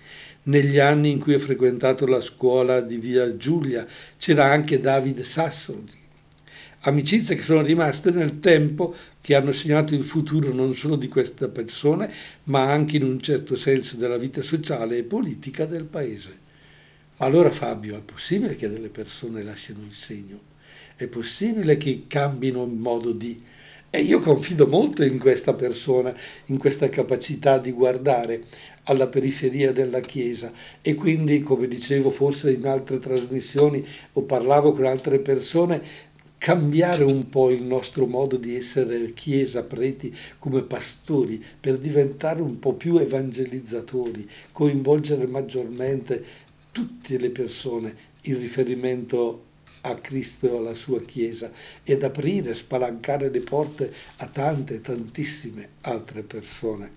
Negli 0.45 0.77
anni 0.77 1.09
in 1.09 1.19
cui 1.19 1.35
ha 1.35 1.39
frequentato 1.39 2.05
la 2.05 2.19
scuola 2.19 2.81
di 2.81 2.97
via 2.97 3.37
Giulia 3.37 3.87
c'era 4.17 4.51
anche 4.51 4.81
Davide 4.81 5.23
Sassoli. 5.23 6.01
Amicizie 6.81 7.35
che 7.35 7.43
sono 7.43 7.61
rimaste 7.61 8.11
nel 8.11 8.39
tempo, 8.39 8.93
che 9.21 9.35
hanno 9.35 9.53
segnato 9.53 9.93
il 9.93 10.03
futuro 10.03 10.51
non 10.51 10.75
solo 10.75 10.97
di 10.97 11.07
questa 11.07 11.47
persona, 11.47 12.11
ma 12.45 12.69
anche 12.69 12.97
in 12.97 13.03
un 13.03 13.21
certo 13.21 13.55
senso 13.55 13.95
della 13.95 14.17
vita 14.17 14.41
sociale 14.41 14.97
e 14.97 15.03
politica 15.03 15.65
del 15.65 15.85
paese. 15.85 16.37
Ma 17.17 17.25
allora 17.25 17.49
Fabio, 17.49 17.95
è 17.95 18.01
possibile 18.01 18.55
che 18.55 18.69
delle 18.69 18.89
persone 18.89 19.43
lasciano 19.43 19.83
il 19.85 19.93
segno? 19.93 20.41
È 20.97 21.07
possibile 21.07 21.77
che 21.77 22.03
cambino 22.07 22.65
il 22.65 22.73
modo 22.73 23.13
di 23.13 23.41
e 23.95 24.01
io 24.01 24.21
confido 24.21 24.65
molto 24.65 25.03
in 25.03 25.19
questa 25.19 25.53
persona, 25.53 26.11
in 26.47 26.57
questa 26.57 26.89
capacità 26.89 27.59
di 27.59 27.71
guardare 27.71 28.43
alla 28.83 29.07
periferia 29.07 29.71
della 29.71 29.99
Chiesa 29.99 30.51
e 30.81 30.95
quindi, 30.95 31.41
come 31.41 31.67
dicevo 31.67 32.09
forse 32.09 32.51
in 32.51 32.67
altre 32.67 32.99
trasmissioni 32.99 33.85
o 34.13 34.23
parlavo 34.23 34.73
con 34.73 34.85
altre 34.85 35.19
persone, 35.19 36.11
cambiare 36.37 37.05
un 37.05 37.29
po' 37.29 37.51
il 37.51 37.63
nostro 37.63 38.05
modo 38.05 38.35
di 38.35 38.55
essere 38.55 39.13
Chiesa, 39.13 39.63
preti 39.63 40.13
come 40.39 40.61
pastori, 40.63 41.41
per 41.57 41.77
diventare 41.77 42.41
un 42.41 42.59
po' 42.59 42.73
più 42.73 42.97
evangelizzatori, 42.97 44.29
coinvolgere 44.51 45.25
maggiormente 45.25 46.21
tutte 46.73 47.17
le 47.17 47.29
persone 47.29 47.95
in 48.23 48.37
riferimento 48.39 49.51
a 49.81 49.95
Cristo 49.95 50.53
e 50.53 50.57
alla 50.57 50.73
sua 50.73 51.01
Chiesa 51.01 51.49
ed 51.83 52.03
aprire, 52.03 52.53
spalancare 52.53 53.29
le 53.29 53.39
porte 53.39 53.93
a 54.17 54.27
tante, 54.27 54.81
tantissime 54.81 55.69
altre 55.81 56.23
persone. 56.23 56.91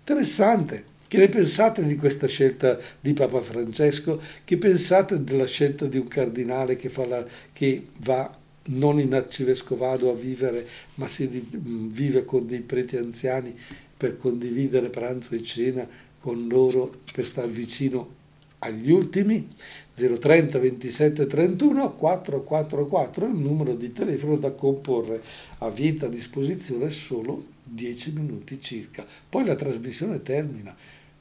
Interessante. 0.00 0.98
Che 1.10 1.18
ne 1.18 1.28
pensate 1.28 1.84
di 1.84 1.96
questa 1.96 2.28
scelta 2.28 2.78
di 3.00 3.14
Papa 3.14 3.40
Francesco? 3.40 4.22
Che 4.44 4.56
pensate 4.58 5.24
della 5.24 5.46
scelta 5.46 5.86
di 5.86 5.98
un 5.98 6.06
cardinale 6.06 6.76
che, 6.76 6.88
la, 7.04 7.26
che 7.52 7.88
va 8.02 8.32
non 8.66 9.00
in 9.00 9.12
arcivescovado 9.12 10.08
a 10.08 10.14
vivere, 10.14 10.64
ma 10.94 11.08
si 11.08 11.26
vive 11.26 12.24
con 12.24 12.46
dei 12.46 12.60
preti 12.60 12.96
anziani 12.96 13.52
per 13.96 14.18
condividere 14.18 14.88
pranzo 14.88 15.34
e 15.34 15.42
cena 15.42 15.84
con 16.20 16.46
loro, 16.46 16.94
per 17.12 17.24
star 17.24 17.48
vicino 17.48 18.14
agli 18.60 18.92
ultimi? 18.92 19.48
030 19.92 20.60
27 20.60 21.26
31 21.26 21.94
444 21.94 23.26
è 23.26 23.28
il 23.28 23.34
numero 23.34 23.74
di 23.74 23.90
telefono 23.90 24.36
da 24.36 24.52
comporre. 24.52 25.20
A 25.58 25.70
vita 25.70 26.06
a 26.06 26.08
disposizione 26.08 26.88
solo 26.90 27.46
10 27.64 28.12
minuti 28.12 28.60
circa. 28.60 29.04
Poi 29.28 29.44
la 29.44 29.56
trasmissione 29.56 30.22
termina 30.22 30.72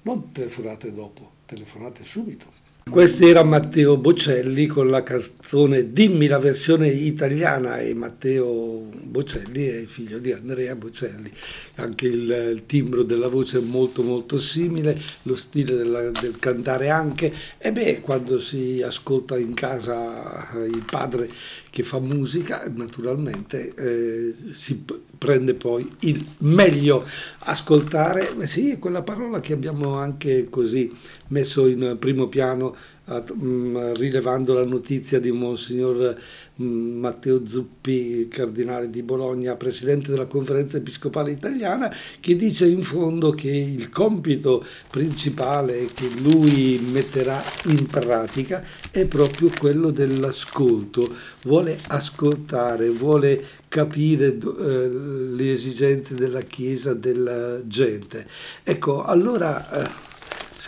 non 0.04 0.32
telefonate 0.32 0.94
dopo 0.94 1.32
telefonate 1.46 2.04
subito 2.04 2.46
questo 2.90 3.28
era 3.28 3.44
Matteo 3.44 3.98
Bocelli 3.98 4.66
con 4.66 4.90
la 4.90 5.04
canzone 5.04 5.94
Dimmi 5.94 6.26
la 6.26 6.40
versione 6.40 6.88
italiana 6.88 7.78
e 7.78 7.94
Matteo 7.94 8.90
Bocelli 9.04 9.68
è 9.68 9.86
figlio 9.86 10.18
di 10.18 10.32
Andrea 10.32 10.76
Bocelli. 10.76 11.32
Anche 11.76 12.08
il, 12.08 12.52
il 12.54 12.66
timbro 12.66 13.04
della 13.04 13.28
voce 13.28 13.60
è 13.60 13.62
molto 13.62 14.02
molto 14.02 14.40
simile, 14.40 15.00
lo 15.24 15.36
stile 15.36 15.76
della, 15.76 16.10
del 16.10 16.40
cantare 16.40 16.90
anche. 16.90 17.32
E 17.60 17.72
beh, 17.72 18.02
quando 18.02 18.40
si 18.40 18.82
ascolta 18.82 19.38
in 19.38 19.54
casa 19.54 20.50
il 20.66 20.84
padre 20.90 21.30
che 21.70 21.84
fa 21.84 22.00
musica, 22.00 22.64
naturalmente 22.76 23.74
eh, 23.76 24.36
si 24.52 24.84
prende 25.18 25.54
poi 25.54 25.90
il 26.00 26.26
meglio. 26.40 27.06
Ascoltare, 27.40 28.38
eh 28.40 28.48
sì, 28.48 28.72
è 28.72 28.80
quella 28.80 29.04
parola 29.04 29.40
che 29.40 29.54
abbiamo 29.54 29.96
anche 29.96 30.50
così 30.50 30.92
messo 31.28 31.68
in 31.68 31.98
primo 32.00 32.28
piano 32.28 32.76
mm, 33.12 33.94
rilevando 33.94 34.54
la 34.54 34.66
notizia 34.66 35.20
di 35.20 35.32
Monsignor 35.32 36.18
Matteo 36.60 37.46
Zuppi, 37.46 38.28
cardinale 38.28 38.90
di 38.90 39.02
Bologna, 39.02 39.56
presidente 39.56 40.12
della 40.12 40.26
conferenza 40.26 40.78
episcopale 40.78 41.32
italiana, 41.32 41.94
che 42.20 42.36
dice 42.36 42.66
in 42.68 42.82
fondo 42.82 43.32
che 43.32 43.50
il 43.50 43.90
compito 43.90 44.66
principale 44.90 45.86
che 45.94 46.10
lui 46.18 46.80
metterà 46.92 47.42
in 47.66 47.86
pratica 47.88 48.64
è 48.92 49.06
proprio 49.06 49.50
quello 49.58 49.92
dell'ascolto, 49.92 51.16
vuole 51.44 51.80
ascoltare, 51.88 52.90
vuole 52.90 53.44
capire 53.70 54.38
eh, 54.38 54.90
le 54.90 55.52
esigenze 55.54 56.16
della 56.16 56.42
Chiesa, 56.42 56.94
della 56.94 57.66
gente. 57.66 58.28
Ecco, 58.64 59.04
allora 59.04 59.86
eh, 59.86 60.08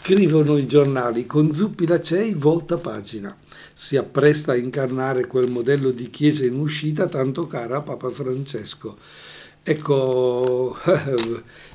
scrivono 0.04 0.58
i 0.58 0.66
giornali, 0.66 1.28
con 1.28 1.54
Zuppi 1.54 1.86
la 1.86 2.02
Cei 2.02 2.34
volta 2.34 2.78
pagina, 2.78 3.38
si 3.72 3.98
appresta 3.98 4.54
a 4.54 4.58
incarnare 4.58 5.28
quel 5.28 5.48
modello 5.48 5.92
di 5.92 6.10
Chiesa 6.10 6.44
in 6.44 6.58
uscita 6.58 7.08
tanto 7.08 7.46
cara 7.46 7.78
a 7.78 7.82
Papa 7.82 8.10
Francesco. 8.10 8.98
Ecco, 9.62 10.76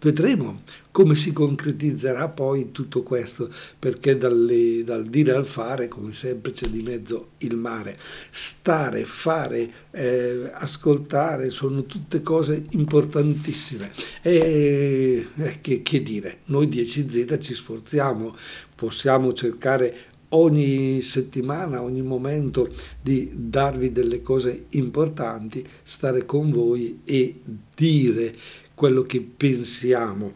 vedremo 0.00 0.62
come 0.90 1.14
si 1.14 1.32
concretizzerà 1.32 2.28
poi 2.28 2.72
tutto 2.72 3.02
questo, 3.02 3.48
perché 3.78 4.18
dalle, 4.18 4.82
dal 4.82 5.04
dire 5.04 5.32
al 5.32 5.46
fare, 5.46 5.86
come 5.86 6.12
sempre, 6.12 6.50
c'è 6.50 6.66
di 6.66 6.82
mezzo 6.82 7.30
il 7.38 7.54
mare. 7.56 7.96
Stare, 8.30 9.04
fare, 9.04 9.70
eh, 9.92 10.50
ascoltare 10.52 11.50
sono 11.50 11.84
tutte 11.84 12.22
cose 12.22 12.64
importantissime. 12.70 13.92
E 14.20 15.28
eh, 15.36 15.60
che, 15.60 15.82
che 15.82 16.02
dire, 16.02 16.40
noi 16.46 16.66
10Z 16.66 17.40
ci 17.40 17.54
sforziamo, 17.54 18.34
possiamo 18.74 19.32
cercare 19.32 20.08
ogni 20.30 21.00
settimana, 21.00 21.82
ogni 21.82 22.02
momento 22.02 22.68
di 23.00 23.30
darvi 23.32 23.92
delle 23.92 24.22
cose 24.22 24.66
importanti, 24.70 25.64
stare 25.82 26.24
con 26.24 26.50
voi 26.50 27.00
e 27.04 27.40
dire 27.74 28.34
quello 28.80 29.02
che 29.02 29.20
pensiamo. 29.20 30.32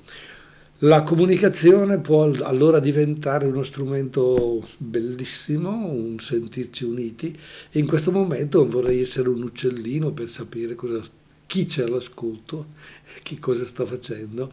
La 0.80 1.02
comunicazione 1.02 1.98
può 1.98 2.30
allora 2.42 2.78
diventare 2.78 3.46
uno 3.46 3.62
strumento 3.62 4.68
bellissimo, 4.76 5.70
un 5.70 6.18
sentirci 6.18 6.84
uniti 6.84 7.34
in 7.70 7.86
questo 7.86 8.10
momento 8.10 8.68
vorrei 8.68 9.00
essere 9.00 9.30
un 9.30 9.42
uccellino 9.44 10.12
per 10.12 10.28
sapere 10.28 10.74
cosa, 10.74 11.00
chi 11.46 11.64
c'è 11.64 11.84
all'ascolto, 11.84 12.66
chi 13.22 13.38
cosa 13.38 13.64
sta 13.64 13.86
facendo. 13.86 14.52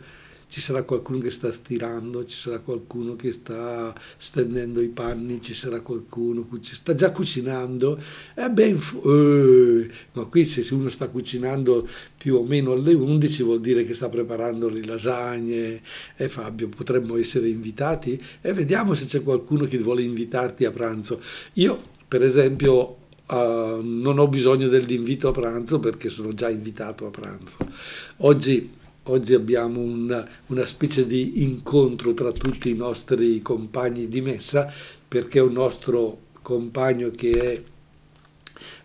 Ci 0.52 0.60
sarà 0.60 0.84
qualcuno 0.84 1.20
che 1.20 1.32
sta 1.32 1.50
stirando, 1.50 2.26
ci 2.26 2.36
sarà 2.36 2.60
qualcuno 2.60 3.16
che 3.16 3.32
sta 3.32 3.96
stendendo 4.18 4.82
i 4.82 4.90
panni, 4.90 5.42
ci 5.42 5.54
sarà 5.54 5.80
qualcuno 5.80 6.46
che 6.46 6.76
sta 6.76 6.94
già 6.94 7.12
cucinando, 7.12 7.98
è 8.34 8.50
ben... 8.50 8.76
Eh, 8.76 9.90
ma 10.12 10.26
qui 10.26 10.44
se 10.44 10.74
uno 10.74 10.90
sta 10.90 11.08
cucinando 11.08 11.88
più 12.18 12.36
o 12.36 12.44
meno 12.44 12.74
alle 12.74 12.94
11 12.94 13.44
vuol 13.44 13.62
dire 13.62 13.86
che 13.86 13.94
sta 13.94 14.10
preparando 14.10 14.68
le 14.68 14.84
lasagne, 14.84 15.56
e 15.56 15.82
eh, 16.18 16.28
Fabio, 16.28 16.68
potremmo 16.68 17.16
essere 17.16 17.48
invitati 17.48 18.22
e 18.42 18.52
vediamo 18.52 18.94
se 18.94 19.06
c'è 19.06 19.24
qualcuno 19.24 19.64
che 19.64 19.78
vuole 19.78 20.02
invitarti 20.02 20.66
a 20.66 20.72
pranzo. 20.72 21.22
Io, 21.54 21.78
per 22.08 22.24
esempio, 22.24 22.98
Uh, 23.32 23.80
non 23.82 24.20
ho 24.20 24.28
bisogno 24.28 24.68
dell'invito 24.68 25.30
a 25.30 25.32
pranzo 25.32 25.80
perché 25.80 26.10
sono 26.10 26.34
già 26.34 26.50
invitato 26.50 27.06
a 27.06 27.12
pranzo. 27.12 27.56
Oggi 28.18 28.70
Oggi 29.12 29.34
abbiamo 29.34 29.82
una, 29.82 30.26
una, 30.48 30.66
specie 30.66 31.06
di 31.06 31.44
incontro 31.44 32.14
tra 32.14 32.32
tutti 32.32 32.70
i 32.70 32.76
nostri 32.76 33.42
compagni 33.42 34.08
di 34.08 34.22
messa 34.22 34.72
perché 35.06 35.42
un 35.42 35.52
nostro 35.52 36.18
compagno 36.42 37.12
che 37.12 37.32
è 37.32 37.62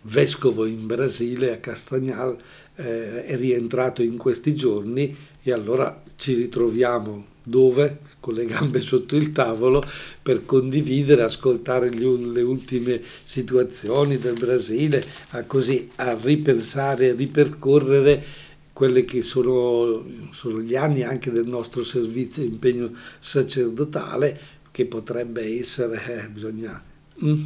vescovo 0.01 0.65
in 0.65 0.85
Brasile, 0.85 1.53
a 1.53 1.59
Castagnal, 1.59 2.37
eh, 2.75 3.23
è 3.23 3.37
rientrato 3.37 4.01
in 4.01 4.17
questi 4.17 4.53
giorni 4.53 5.15
e 5.41 5.51
allora 5.53 6.03
ci 6.17 6.33
ritroviamo 6.33 7.25
dove? 7.41 7.99
Con 8.19 8.33
le 8.33 8.47
gambe 8.47 8.81
sotto 8.81 9.15
il 9.15 9.31
tavolo 9.31 9.81
per 10.21 10.45
condividere, 10.45 11.23
ascoltare 11.23 11.89
gli, 11.89 12.03
le 12.03 12.41
ultime 12.41 13.01
situazioni 13.23 14.17
del 14.17 14.33
Brasile, 14.33 15.01
a 15.29 15.45
così 15.45 15.89
a 15.95 16.17
ripensare, 16.21 17.11
a 17.11 17.15
ripercorrere 17.15 18.45
quelli 18.77 19.05
che 19.05 19.23
sono, 19.23 20.05
sono, 20.29 20.61
gli 20.61 20.75
anni 20.75 21.01
anche 21.01 21.31
del 21.31 21.47
nostro 21.47 21.83
servizio 21.83 22.43
e 22.43 22.45
impegno 22.45 22.93
sacerdotale, 23.19 24.39
che 24.69 24.85
potrebbe 24.85 25.59
essere, 25.59 25.99
eh, 26.05 26.29
bisogna, 26.29 26.79
mm, 27.25 27.45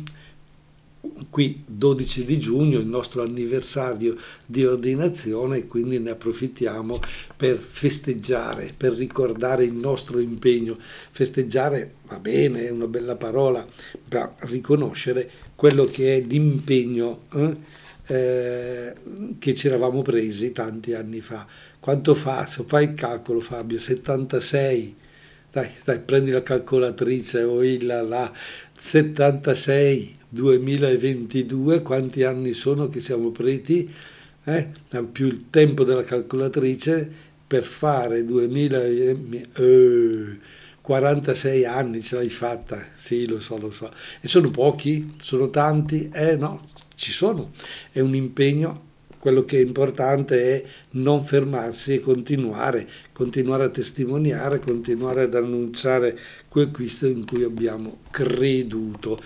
qui 1.30 1.64
12 1.66 2.26
di 2.26 2.38
giugno, 2.38 2.80
il 2.80 2.86
nostro 2.86 3.24
anniversario 3.24 4.18
di 4.46 4.66
ordinazione, 4.66 5.68
quindi 5.68 6.00
ne 6.00 6.10
approfittiamo 6.10 7.00
per 7.38 7.58
festeggiare, 7.60 8.74
per 8.76 8.92
ricordare 8.92 9.64
il 9.64 9.72
nostro 9.72 10.20
impegno. 10.20 10.78
Festeggiare 11.12 11.94
va 12.10 12.20
bene, 12.20 12.66
è 12.66 12.72
una 12.72 12.88
bella 12.88 13.16
parola, 13.16 13.66
ma 14.12 14.36
riconoscere 14.40 15.32
quello 15.56 15.86
che 15.86 16.18
è 16.18 16.22
l'impegno. 16.22 17.22
Eh? 17.34 17.80
Eh, 18.08 18.94
che 19.40 19.54
ci 19.54 19.68
eravamo 19.68 20.02
presi 20.02 20.52
tanti 20.52 20.94
anni 20.94 21.22
fa. 21.22 21.46
Quanto 21.80 22.16
fa? 22.16 22.46
Se 22.46 22.64
fai 22.66 22.86
il 22.86 22.94
calcolo 22.94 23.40
Fabio, 23.40 23.80
76, 23.80 24.96
dai, 25.52 25.70
dai 25.84 26.00
prendi 26.00 26.32
la 26.32 26.44
calcolatrice 26.44 27.44
o 27.44 27.64
il 27.64 27.86
la 27.86 28.32
76 28.78 30.18
2022, 30.30 31.82
quanti 31.82 32.24
anni 32.24 32.54
sono 32.54 32.88
che 32.90 33.00
siamo 33.00 33.32
preti? 33.32 33.92
Eh? 34.44 34.70
Più 35.12 35.28
il 35.28 35.50
tempo 35.50 35.84
della 35.84 36.04
calcolatrice 36.04 37.10
per 37.48 37.64
fare 37.64 38.26
2000... 38.26 38.84
Eh, 38.84 40.40
46 40.82 41.64
anni 41.66 42.02
ce 42.02 42.16
l'hai 42.16 42.30
fatta, 42.30 42.88
sì 42.96 43.28
lo 43.28 43.40
so, 43.40 43.58
lo 43.58 43.72
so. 43.72 43.92
E 44.20 44.28
sono 44.28 44.50
pochi? 44.50 45.14
Sono 45.22 45.50
tanti? 45.50 46.10
Eh 46.12 46.36
no, 46.36 46.60
ci 47.02 47.12
sono, 47.12 47.50
è 47.92 48.00
un 48.00 48.14
impegno, 48.14 48.90
quello 49.18 49.44
che 49.44 49.58
è 49.58 49.62
importante 49.62 50.54
è 50.54 50.64
non 50.92 51.26
fermarsi 51.26 51.96
e 51.96 52.00
continuare, 52.00 52.88
continuare 53.12 53.64
a 53.64 53.70
testimoniare, 53.70 54.60
continuare 54.60 55.24
ad 55.24 55.34
annunciare 55.34 56.18
quel 56.48 56.70
Cristo 56.70 57.08
in 57.08 57.26
cui 57.26 57.44
abbiamo 57.44 58.02
creduto. 58.12 59.20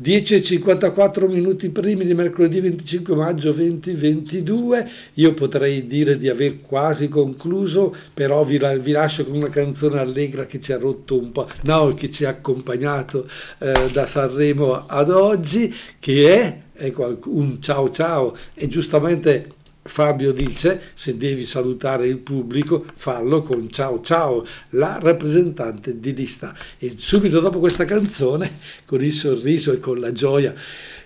10 0.00 0.36
e 0.36 0.42
54 0.42 1.26
minuti 1.26 1.70
primi 1.70 2.04
di 2.04 2.14
mercoledì 2.14 2.60
25 2.60 3.16
maggio 3.16 3.50
2022. 3.50 4.88
Io 5.14 5.34
potrei 5.34 5.88
dire 5.88 6.16
di 6.16 6.28
aver 6.28 6.60
quasi 6.60 7.08
concluso, 7.08 7.92
però 8.14 8.44
vi, 8.44 8.60
vi, 8.80 8.92
lascio 8.92 9.24
con 9.24 9.34
una 9.34 9.48
canzone 9.48 9.98
allegra 9.98 10.46
che 10.46 10.60
ci 10.60 10.72
ha 10.72 10.78
rotto 10.78 11.18
un 11.18 11.32
po', 11.32 11.50
no, 11.64 11.94
che 11.94 12.10
ci 12.10 12.24
ha 12.24 12.28
accompagnato 12.28 13.28
eh, 13.58 13.90
da 13.90 14.06
Sanremo 14.06 14.86
ad 14.86 15.10
oggi, 15.10 15.74
che 15.98 16.32
è 16.32 16.60
ecco, 16.74 17.18
un 17.24 17.60
ciao 17.60 17.90
ciao 17.90 18.36
e 18.54 18.68
giustamente 18.68 19.54
Fabio 19.82 20.32
dice 20.32 20.92
se 20.94 21.16
devi 21.16 21.44
salutare 21.44 22.06
il 22.06 22.18
pubblico 22.18 22.84
fallo 22.96 23.42
con 23.42 23.70
ciao 23.70 24.00
ciao 24.02 24.46
la 24.70 24.98
rappresentante 25.00 25.98
di 25.98 26.14
lista. 26.14 26.54
E 26.78 26.92
subito 26.96 27.40
dopo 27.40 27.58
questa 27.58 27.84
canzone 27.84 28.50
con 28.84 29.02
il 29.02 29.12
sorriso 29.12 29.72
e 29.72 29.78
con 29.78 29.98
la 29.98 30.12
gioia 30.12 30.54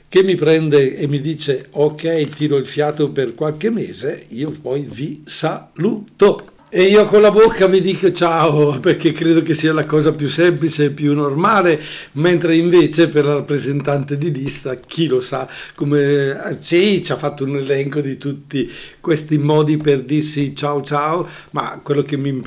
che 0.09 0.23
mi 0.23 0.35
prende 0.35 0.97
e 0.97 1.07
mi 1.07 1.23
dice 1.23 1.69
ok 1.71 2.29
tiro 2.37 2.57
il 2.57 2.67
fiato 2.67 3.11
per 3.13 3.35
qualche 3.35 3.71
mese 3.71 4.27
io 4.29 4.51
poi 4.51 4.87
vi 4.87 5.23
saluto 5.25 6.52
e 6.75 6.85
io 6.85 7.05
con 7.05 7.21
la 7.21 7.31
bocca 7.31 7.67
vi 7.67 7.83
dico 7.83 8.13
ciao 8.13 8.81
perché 8.81 9.13
credo 9.13 9.43
che 9.43 9.53
sia 9.53 9.75
la 9.75 9.85
cosa 9.85 10.11
più 10.11 10.27
semplice 10.27 10.87
e 10.87 10.91
più 10.91 11.13
normale, 11.13 11.79
mentre 12.13 12.57
invece 12.57 13.11
per 13.11 13.27
la 13.27 13.35
rappresentante 13.35 14.17
di 14.17 14.33
lista, 14.33 14.77
chi 14.77 15.07
lo 15.07 15.21
sa, 15.21 15.47
come 15.75 16.57
sì, 16.63 17.05
ci 17.05 17.13
ha 17.13 17.19
fatto 17.19 17.45
un 17.45 17.57
elenco 17.57 18.01
di 18.01 18.17
tutti 18.17 18.73
questi 19.01 19.37
modi 19.37 19.77
per 19.77 20.01
dirsi 20.03 20.57
ciao 20.57 20.81
ciao, 20.81 21.29
ma 21.51 21.79
quello 21.83 22.01
che 22.01 22.17
mi, 22.17 22.41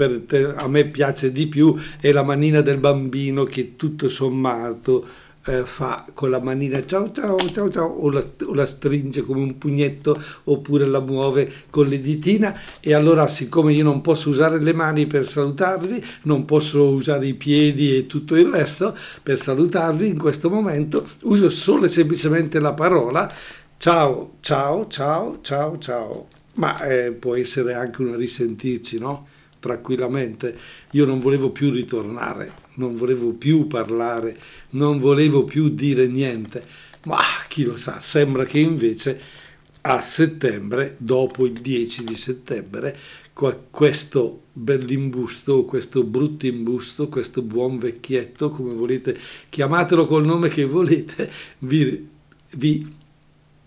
a 0.56 0.68
me 0.70 0.86
piace 0.86 1.32
di 1.32 1.46
più 1.46 1.78
è 2.02 2.12
la 2.12 2.24
manina 2.24 2.62
del 2.62 2.80
bambino 2.80 3.44
che 3.44 3.76
tutto 3.76 4.10
sommato 4.10 5.06
eh, 5.48 5.64
fa 5.66 6.06
con 6.14 6.30
la 6.30 6.40
manina 6.40 6.84
ciao 6.86 7.12
ciao 7.12 7.38
ciao 7.52 7.70
ciao 7.70 7.88
o 7.88 8.10
la, 8.10 8.24
o 8.46 8.54
la, 8.54 8.66
stringe 8.66 9.22
come 9.22 9.42
un 9.42 9.58
pugnetto 9.58 10.20
oppure 10.46 10.86
la 10.86 11.00
muove 11.00 11.52
con 11.70 11.88
le 11.88 12.02
ditina 12.02 12.60
e 12.80 12.94
allora 12.94 13.28
siccome 13.28 13.74
io 13.74 13.84
non 13.84 14.02
posso 14.02 14.30
usare 14.30 14.62
le 14.62 14.74
mani 14.74 15.06
per 15.08 15.28
salutarvi, 15.28 16.04
non 16.24 16.46
posso 16.46 16.90
usare 16.90 17.28
i 17.28 17.34
piedi 17.36 17.96
e 17.96 18.08
tutto 18.08 18.36
il 18.36 18.48
resto 18.48 18.98
per 19.22 19.40
salutarvi 19.40 20.08
in 20.08 20.18
questo 20.18 20.50
momento, 20.50 21.08
uso 21.24 21.50
solo 21.50 21.86
e 21.86 21.90
semplicemente 21.90 22.60
la 22.60 22.74
parola 22.74 23.32
ciao 23.78 24.38
ciao 24.40 24.88
ciao 24.88 25.40
ciao 25.42 25.78
ciao 25.78 26.28
ma 26.56 26.80
eh, 26.80 27.12
può 27.12 27.36
essere 27.36 27.74
anche 27.74 28.02
un 28.02 28.16
risentirci 28.16 28.98
no? 28.98 29.28
Tranquillamente. 29.66 30.56
Io 30.92 31.06
non 31.06 31.20
volevo 31.20 31.50
più 31.50 31.72
ritornare 31.72 32.64
non 32.76 32.96
volevo 32.96 33.32
più 33.34 33.68
parlare 33.68 34.38
non 34.72 35.00
volevo 35.00 35.44
più 35.44 35.70
dire 35.70 36.08
niente, 36.08 36.64
ma 37.06 37.18
chi 37.48 37.64
lo 37.64 37.78
sa, 37.78 38.02
sembra 38.02 38.46
che 38.46 38.60
invece 38.60 39.22
a 39.82 40.02
settembre, 40.02 40.96
dopo 40.98 41.46
il 41.46 41.54
10 41.54 42.04
di 42.04 42.16
settembre, 42.16 42.98
questo 43.70 44.44
bell'imbusto, 44.52 45.66
questo 45.66 46.04
brutto 46.04 46.48
imbusto, 46.48 47.08
questo 47.08 47.42
buon 47.42 47.78
vecchietto, 47.78 48.50
come 48.50 48.74
volete, 48.74 49.18
chiamatelo 49.50 50.06
col 50.08 50.26
nome 50.26 50.50
che 50.50 50.66
volete, 50.66 51.32
vi, 51.60 52.08
vi 52.56 52.94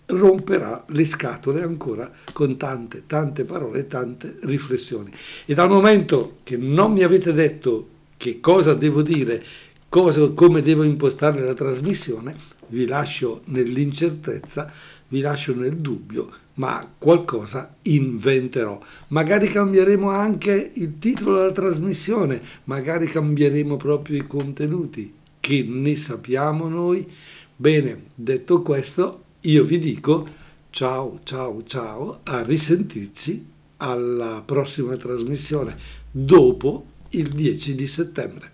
romperà 0.09 0.85
le 0.89 1.05
scatole 1.05 1.63
ancora 1.63 2.11
con 2.33 2.57
tante, 2.57 3.05
tante 3.07 3.45
parole, 3.45 3.87
tante 3.87 4.39
riflessioni. 4.43 5.11
E 5.45 5.55
dal 5.55 5.69
momento 5.69 6.39
che 6.45 6.57
non 6.57 6.93
mi 6.93 7.03
avete 7.03 7.33
detto 7.33 7.89
che 8.17 8.41
cosa 8.41 8.75
devo 8.75 9.03
dire 9.03 9.45
cosa, 9.89 10.29
come 10.31 10.63
devo 10.63 10.83
impostare 10.83 11.41
la 11.41 11.55
trasmissione, 11.55 12.35
vi 12.69 12.87
lascio 12.87 13.43
nell'incertezza, 13.47 14.71
vi 15.09 15.21
lascio 15.21 15.55
nel 15.55 15.77
dubbio, 15.77 16.29
ma 16.55 16.87
qualcosa 16.99 17.77
inventerò. 17.83 18.79
Magari 19.09 19.49
cambieremo 19.49 20.11
anche 20.11 20.73
il 20.75 20.99
titolo 20.99 21.37
della 21.37 21.53
trasmissione, 21.53 22.41
magari 22.65 23.07
cambieremo 23.07 23.77
proprio 23.77 24.19
i 24.19 24.27
contenuti, 24.27 25.13
che 25.41 25.65
ne 25.67 25.97
sappiamo 25.97 26.69
noi. 26.69 27.07
Bene, 27.57 28.05
detto 28.15 28.61
questo, 28.63 29.25
io 29.49 29.65
vi 29.65 29.79
dico 29.79 30.27
ciao, 30.69 31.21
ciao, 31.25 31.63
ciao, 31.65 32.21
a 32.25 32.43
risentirci 32.43 33.47
alla 33.79 34.43
prossima 34.45 34.95
trasmissione 34.97 35.77
dopo 36.11 36.85
il 37.11 37.31
10 37.31 37.75
di 37.75 37.87
settembre. 37.87 38.53